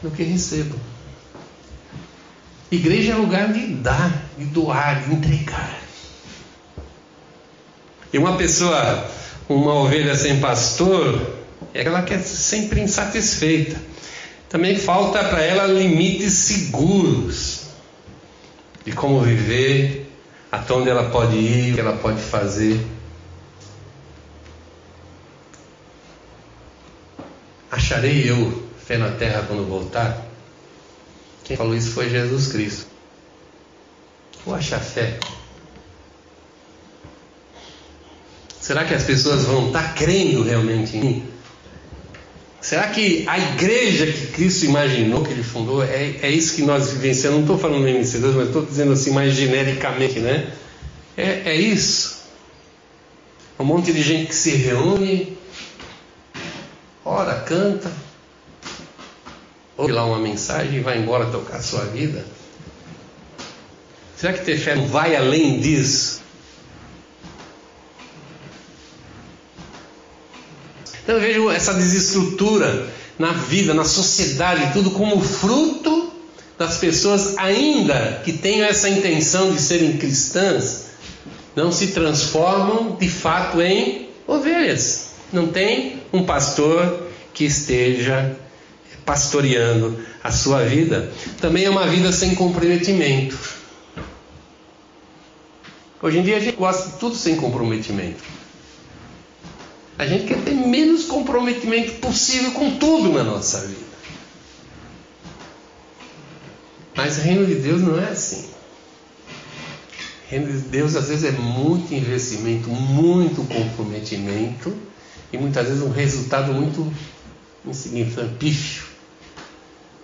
do 0.03 0.11
que 0.11 0.23
recebo. 0.23 0.75
Igreja 2.71 3.13
é 3.13 3.17
lugar 3.17 3.53
de 3.53 3.67
dar, 3.75 4.31
de 4.39 4.47
doar, 4.47 5.03
de 5.03 5.15
entregar. 5.15 5.79
E 8.11 8.17
uma 8.17 8.39
pessoa, 8.39 9.11
uma 9.47 9.75
ovelha 9.75 10.15
sem 10.15 10.41
pastor, 10.41 11.37
aquela 11.75 12.01
que 12.01 12.15
é 12.15 12.19
sempre 12.19 12.81
insatisfeita. 12.81 13.93
Também 14.53 14.77
falta 14.77 15.25
para 15.25 15.41
ela 15.41 15.67
limites 15.67 16.35
seguros 16.35 17.69
de 18.85 18.93
como 18.93 19.23
viver, 19.23 20.13
até 20.51 20.75
onde 20.75 20.91
ela 20.91 21.09
pode 21.09 21.37
ir, 21.37 21.73
o 21.73 21.75
que 21.75 21.81
ela 21.81 21.97
pode 21.97 22.21
fazer. 22.21 22.79
Acharei 27.71 28.31
eu 28.31 28.69
fé 28.85 28.99
na 28.99 29.13
terra 29.13 29.43
quando 29.49 29.67
voltar? 29.67 30.23
Quem 31.45 31.57
falou 31.57 31.75
isso 31.75 31.93
foi 31.93 32.11
Jesus 32.11 32.49
Cristo. 32.49 32.87
Vou 34.45 34.55
achar 34.55 34.81
fé. 34.81 35.19
Será 38.61 38.85
que 38.85 38.93
as 38.93 39.05
pessoas 39.05 39.45
vão 39.45 39.69
estar 39.69 39.95
crendo 39.95 40.43
realmente 40.43 40.99
em 40.99 41.01
mim? 41.01 41.32
Será 42.63 42.87
que 42.91 43.25
a 43.27 43.37
igreja 43.41 44.07
que 44.07 44.29
Cristo 44.29 44.67
imaginou, 44.67 45.25
que 45.25 45.33
ele 45.33 45.43
fundou, 45.43 45.83
é, 45.83 46.15
é 46.23 46.31
isso 46.31 46.55
que 46.55 46.63
nós 46.63 46.93
vivenciamos? 46.93 47.39
Não 47.39 47.45
estou 47.45 47.59
falando 47.59 47.89
em 47.89 48.01
MC2, 48.01 48.33
mas 48.35 48.47
estou 48.47 48.65
dizendo 48.65 48.93
assim 48.93 49.11
mais 49.11 49.35
genericamente, 49.35 50.21
né? 50.21 50.53
É, 51.17 51.51
é 51.51 51.57
isso. 51.57 52.23
Um 53.59 53.65
monte 53.65 53.93
de 53.93 54.01
gente 54.01 54.29
que 54.29 54.35
se 54.35 54.51
reúne, 54.51 55.37
ora, 57.05 57.35
canta, 57.41 57.91
ouve 59.77 59.93
lá 59.93 60.05
uma 60.05 60.21
mensagem 60.21 60.77
e 60.77 60.81
vai 60.81 60.99
embora 60.99 61.27
tocar 61.27 61.57
a 61.57 61.63
sua 61.63 61.85
vida. 61.87 62.25
Será 64.17 64.35
que 64.35 64.45
ter 64.45 64.57
fé 64.57 64.77
não 64.77 64.87
vai 64.87 65.17
além 65.17 65.59
disso? 65.59 66.22
Então 71.13 71.21
eu 71.23 71.29
vejo 71.29 71.51
essa 71.51 71.75
desestrutura 71.75 72.87
na 73.19 73.33
vida, 73.33 73.75
na 73.75 73.85
sociedade, 73.85 74.73
tudo 74.73 74.93
como 74.93 75.21
fruto 75.21 76.11
das 76.57 76.79
pessoas 76.79 77.37
ainda 77.37 78.23
que 78.25 78.33
tenham 78.33 78.67
essa 78.67 78.89
intenção 78.89 79.53
de 79.53 79.61
serem 79.61 79.99
cristãs, 79.99 80.87
não 81.55 81.71
se 81.71 81.89
transformam 81.89 82.97
de 82.99 83.11
fato 83.11 83.61
em 83.61 84.09
ovelhas. 84.27 85.09
Não 85.31 85.49
tem 85.49 86.01
um 86.15 86.25
pastor 86.25 87.09
que 87.35 87.45
esteja 87.45 88.35
pastoreando 89.05 89.99
a 90.25 90.33
sua 90.33 90.65
vida. 90.65 91.13
Também 91.43 91.67
é 91.67 91.71
uma 91.71 91.87
vida 91.89 92.11
sem 92.11 92.35
comprometimento. 92.35 93.39
Hoje 96.01 96.21
em 96.21 96.23
dia 96.23 96.39
a 96.39 96.41
gente 96.41 96.57
gosta 96.57 96.89
de 96.89 96.97
tudo 96.97 97.15
sem 97.15 97.37
comprometimento. 97.37 98.42
A 100.03 100.07
gente 100.07 100.25
quer 100.25 100.43
ter 100.43 100.51
menos 100.51 101.05
comprometimento 101.05 101.93
possível 102.01 102.51
com 102.51 102.73
tudo 102.73 103.13
na 103.13 103.23
nossa 103.23 103.61
vida. 103.61 103.93
Mas 106.97 107.19
o 107.19 107.21
reino 107.21 107.47
de 107.47 107.55
Deus 107.55 107.83
não 107.83 108.01
é 108.01 108.09
assim. 108.09 108.49
O 110.27 110.31
reino 110.31 110.47
de 110.51 110.59
Deus 110.59 110.97
às 110.97 111.07
vezes 111.07 111.23
é 111.23 111.31
muito 111.31 111.95
investimento, 111.95 112.69
muito 112.69 113.45
comprometimento 113.45 114.77
e 115.33 115.39
muitas 115.39 115.69
vezes 115.69 115.85
um 115.85 115.93
resultado 115.93 116.53
muito 116.53 116.93
insignificante. 117.65 118.83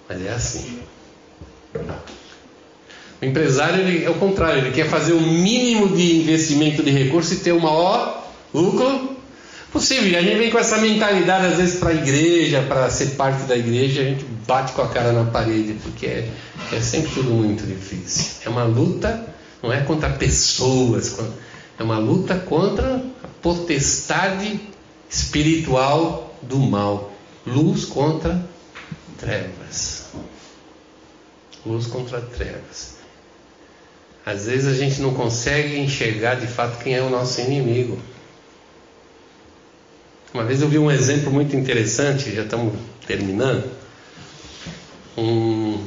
Mas 0.08 0.24
é 0.24 0.30
assim. 0.30 0.78
O 3.20 3.24
empresário 3.24 3.80
ele, 3.80 4.04
é 4.04 4.10
o 4.10 4.14
contrário, 4.14 4.60
ele 4.60 4.70
quer 4.70 4.88
fazer 4.88 5.14
o 5.14 5.20
mínimo 5.20 5.88
de 5.88 6.20
investimento 6.20 6.84
de 6.84 6.90
recurso 6.92 7.34
e 7.34 7.38
ter 7.38 7.50
o 7.50 7.60
maior 7.60 8.32
lucro 8.54 9.17
Possível, 9.72 10.18
a 10.18 10.22
gente 10.22 10.38
vem 10.38 10.50
com 10.50 10.58
essa 10.58 10.78
mentalidade 10.78 11.46
às 11.46 11.56
vezes 11.56 11.78
para 11.78 11.90
a 11.90 11.94
igreja, 11.94 12.62
para 12.62 12.88
ser 12.88 13.16
parte 13.16 13.42
da 13.42 13.56
igreja, 13.56 14.00
a 14.00 14.04
gente 14.04 14.24
bate 14.46 14.72
com 14.72 14.80
a 14.80 14.88
cara 14.88 15.12
na 15.12 15.30
parede, 15.30 15.74
porque 15.82 16.06
é, 16.06 16.30
é 16.72 16.80
sempre 16.80 17.10
tudo 17.12 17.30
muito 17.30 17.66
difícil. 17.66 18.46
É 18.46 18.48
uma 18.48 18.64
luta, 18.64 19.26
não 19.62 19.70
é 19.70 19.82
contra 19.82 20.08
pessoas, 20.10 21.18
é 21.78 21.82
uma 21.82 21.98
luta 21.98 22.34
contra 22.36 22.96
a 23.22 23.28
potestade 23.42 24.58
espiritual 25.10 26.34
do 26.40 26.58
mal. 26.58 27.12
Luz 27.46 27.84
contra 27.84 28.42
trevas. 29.18 30.06
Luz 31.64 31.86
contra 31.86 32.22
trevas. 32.22 32.96
Às 34.24 34.46
vezes 34.46 34.66
a 34.66 34.74
gente 34.74 35.00
não 35.00 35.12
consegue 35.12 35.78
enxergar 35.78 36.36
de 36.36 36.46
fato 36.46 36.82
quem 36.82 36.94
é 36.94 37.02
o 37.02 37.10
nosso 37.10 37.40
inimigo. 37.40 37.98
Uma 40.32 40.44
vez 40.44 40.60
eu 40.60 40.68
vi 40.68 40.78
um 40.78 40.90
exemplo 40.90 41.32
muito 41.32 41.56
interessante, 41.56 42.34
já 42.34 42.42
estamos 42.42 42.74
terminando. 43.06 43.70
Um 45.16 45.86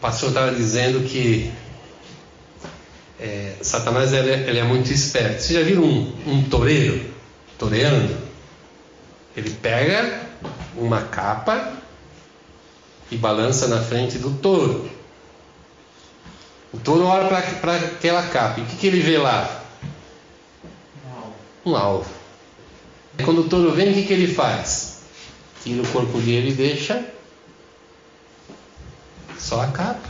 pastor 0.00 0.30
estava 0.30 0.52
dizendo 0.52 1.08
que 1.08 1.52
é, 3.20 3.54
Satanás 3.62 4.12
ele, 4.12 4.30
é, 4.30 4.48
ele, 4.48 4.58
é 4.58 4.64
muito 4.64 4.92
esperto. 4.92 5.42
Você 5.42 5.54
já 5.54 5.62
viu 5.62 5.82
um, 5.82 6.12
um 6.26 6.42
toureiro 6.42 7.08
toreando? 7.56 8.16
Ele 9.36 9.50
pega 9.50 10.22
uma 10.76 11.02
capa 11.02 11.72
e 13.12 13.16
balança 13.16 13.68
na 13.68 13.80
frente 13.80 14.18
do 14.18 14.30
touro. 14.38 14.90
O 16.72 16.78
touro 16.78 17.04
olha 17.04 17.28
para 17.60 17.76
aquela 17.76 18.24
capa 18.24 18.60
e 18.60 18.64
o 18.64 18.66
que, 18.66 18.76
que 18.76 18.86
ele 18.88 19.00
vê 19.00 19.18
lá? 19.18 19.62
Um 21.64 21.76
alvo. 21.76 22.17
Quando 23.24 23.42
o 23.42 23.48
touro 23.48 23.72
vem, 23.72 23.90
o 23.90 23.94
que, 23.94 24.04
que 24.04 24.12
ele 24.12 24.32
faz? 24.32 24.98
Tira 25.62 25.82
o 25.82 25.88
corpo 25.88 26.18
dele 26.20 26.50
e 26.50 26.54
deixa 26.54 27.04
só 29.38 29.62
a 29.62 29.68
capa. 29.68 30.08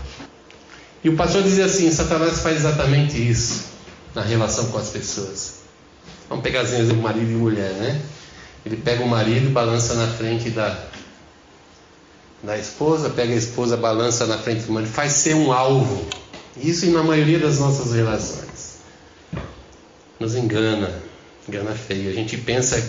E 1.03 1.09
o 1.09 1.17
pastor 1.17 1.43
diz 1.43 1.59
assim: 1.59 1.91
Satanás 1.91 2.41
faz 2.41 2.57
exatamente 2.57 3.17
isso 3.17 3.65
na 4.15 4.23
relação 4.23 4.71
com 4.71 4.79
as 4.79 4.89
pessoas. 4.89 5.59
Vamos 6.29 6.43
pegar 6.43 6.63
as 6.63 6.73
exemplo 6.73 7.03
marido 7.03 7.31
e 7.31 7.35
mulher, 7.35 7.73
né? 7.75 8.01
Ele 8.67 8.77
pega 8.77 9.03
o 9.03 9.09
marido, 9.09 9.51
balança 9.51 9.95
na 9.95 10.09
frente 10.09 10.51
da, 10.51 10.87
da 12.43 12.59
esposa, 12.59 13.09
pega 13.11 13.33
a 13.33 13.37
esposa, 13.37 13.77
balança 13.77 14.27
na 14.27 14.37
frente 14.37 14.63
do 14.63 14.73
marido, 14.73 14.91
faz 14.91 15.13
ser 15.13 15.35
um 15.35 15.53
alvo. 15.53 16.07
Isso 16.57 16.91
na 16.91 17.03
maioria 17.03 17.39
das 17.39 17.59
nossas 17.59 17.93
relações. 17.95 18.79
Nos 20.19 20.35
engana, 20.35 20.93
engana 21.49 21.73
feio. 21.73 22.11
A 22.11 22.13
gente 22.13 22.37
pensa 22.37 22.83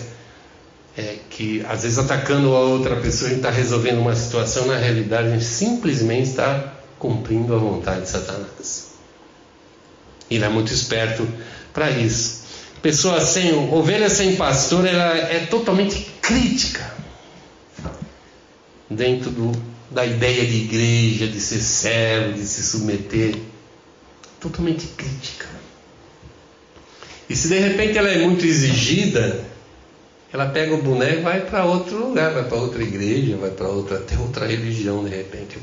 é, 0.96 1.18
que 1.30 1.64
às 1.68 1.82
vezes 1.82 1.98
atacando 1.98 2.54
a 2.54 2.60
outra 2.60 2.96
pessoa 2.96 3.28
a 3.28 3.30
gente 3.30 3.40
está 3.40 3.50
resolvendo 3.50 3.98
uma 3.98 4.14
situação, 4.14 4.66
na 4.66 4.76
realidade 4.76 5.28
a 5.28 5.30
gente 5.32 5.44
simplesmente 5.44 6.30
está 6.30 6.74
cumprindo 6.98 7.54
a 7.54 7.58
vontade 7.58 8.02
de 8.02 8.08
Satanás. 8.08 8.90
Ele 10.30 10.44
é 10.44 10.48
muito 10.48 10.72
esperto 10.72 11.26
para 11.72 11.90
isso. 11.90 12.40
Pessoa 12.82 13.20
sem, 13.20 13.52
ovelha 13.72 14.08
sem 14.08 14.36
pastor, 14.36 14.86
ela 14.86 15.16
é 15.16 15.46
totalmente 15.46 16.10
crítica 16.22 16.90
dentro 18.88 19.30
do, 19.30 19.52
da 19.90 20.04
ideia 20.06 20.46
de 20.46 20.56
igreja, 20.56 21.26
de 21.26 21.40
ser 21.40 21.60
servo, 21.60 22.32
de 22.34 22.44
se 22.44 22.62
submeter. 22.62 23.36
Totalmente 24.40 24.86
crítica. 24.96 25.46
E 27.28 27.36
se 27.36 27.48
de 27.48 27.58
repente 27.58 27.98
ela 27.98 28.08
é 28.08 28.18
muito 28.18 28.44
exigida, 28.44 29.44
ela 30.32 30.48
pega 30.48 30.74
o 30.74 30.82
boneco 30.82 31.20
e 31.20 31.22
vai 31.22 31.40
para 31.40 31.64
outro 31.64 31.98
lugar, 31.98 32.32
vai 32.32 32.44
para 32.44 32.56
outra 32.56 32.82
igreja, 32.82 33.36
vai 33.36 33.50
para 33.50 33.68
outra, 33.68 33.98
até 33.98 34.16
outra 34.16 34.46
religião 34.46 35.04
de 35.04 35.10
repente. 35.10 35.58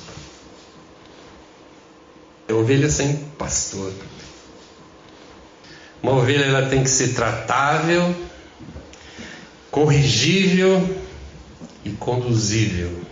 É 2.47 2.53
ovelha 2.53 2.89
sem 2.89 3.15
pastor. 3.37 3.93
Uma 6.03 6.13
ovelha 6.13 6.45
ela 6.45 6.69
tem 6.69 6.83
que 6.83 6.89
ser 6.89 7.13
tratável, 7.13 8.13
corrigível 9.71 10.97
e 11.85 11.91
conduzível. 11.91 13.07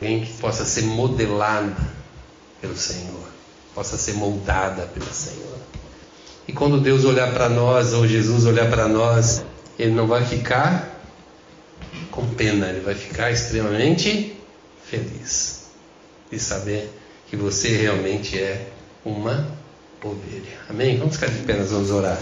Alguém 0.00 0.24
que 0.24 0.34
possa 0.34 0.64
ser 0.64 0.82
modelada 0.82 1.74
pelo 2.60 2.76
Senhor, 2.76 3.26
possa 3.74 3.96
ser 3.96 4.12
moldada 4.14 4.86
pelo 4.86 5.12
Senhor. 5.12 5.58
E 6.46 6.52
quando 6.52 6.80
Deus 6.80 7.04
olhar 7.04 7.32
para 7.32 7.48
nós, 7.48 7.92
ou 7.92 8.06
Jesus 8.06 8.44
olhar 8.44 8.68
para 8.70 8.86
nós, 8.86 9.42
Ele 9.78 9.92
não 9.92 10.06
vai 10.06 10.24
ficar 10.24 11.00
com 12.10 12.26
pena, 12.26 12.66
Ele 12.68 12.80
vai 12.80 12.94
ficar 12.94 13.30
extremamente 13.30 14.36
feliz 14.84 15.64
de 16.30 16.38
saber 16.38 16.90
que 17.28 17.36
você 17.36 17.76
realmente 17.76 18.38
é 18.38 18.68
uma 19.04 19.46
ovelha. 20.02 20.58
Amém? 20.68 20.98
Vamos 20.98 21.14
ficar 21.14 21.28
de 21.28 21.38
pé, 21.38 21.54
nós 21.54 21.70
vamos 21.70 21.90
orar. 21.90 22.18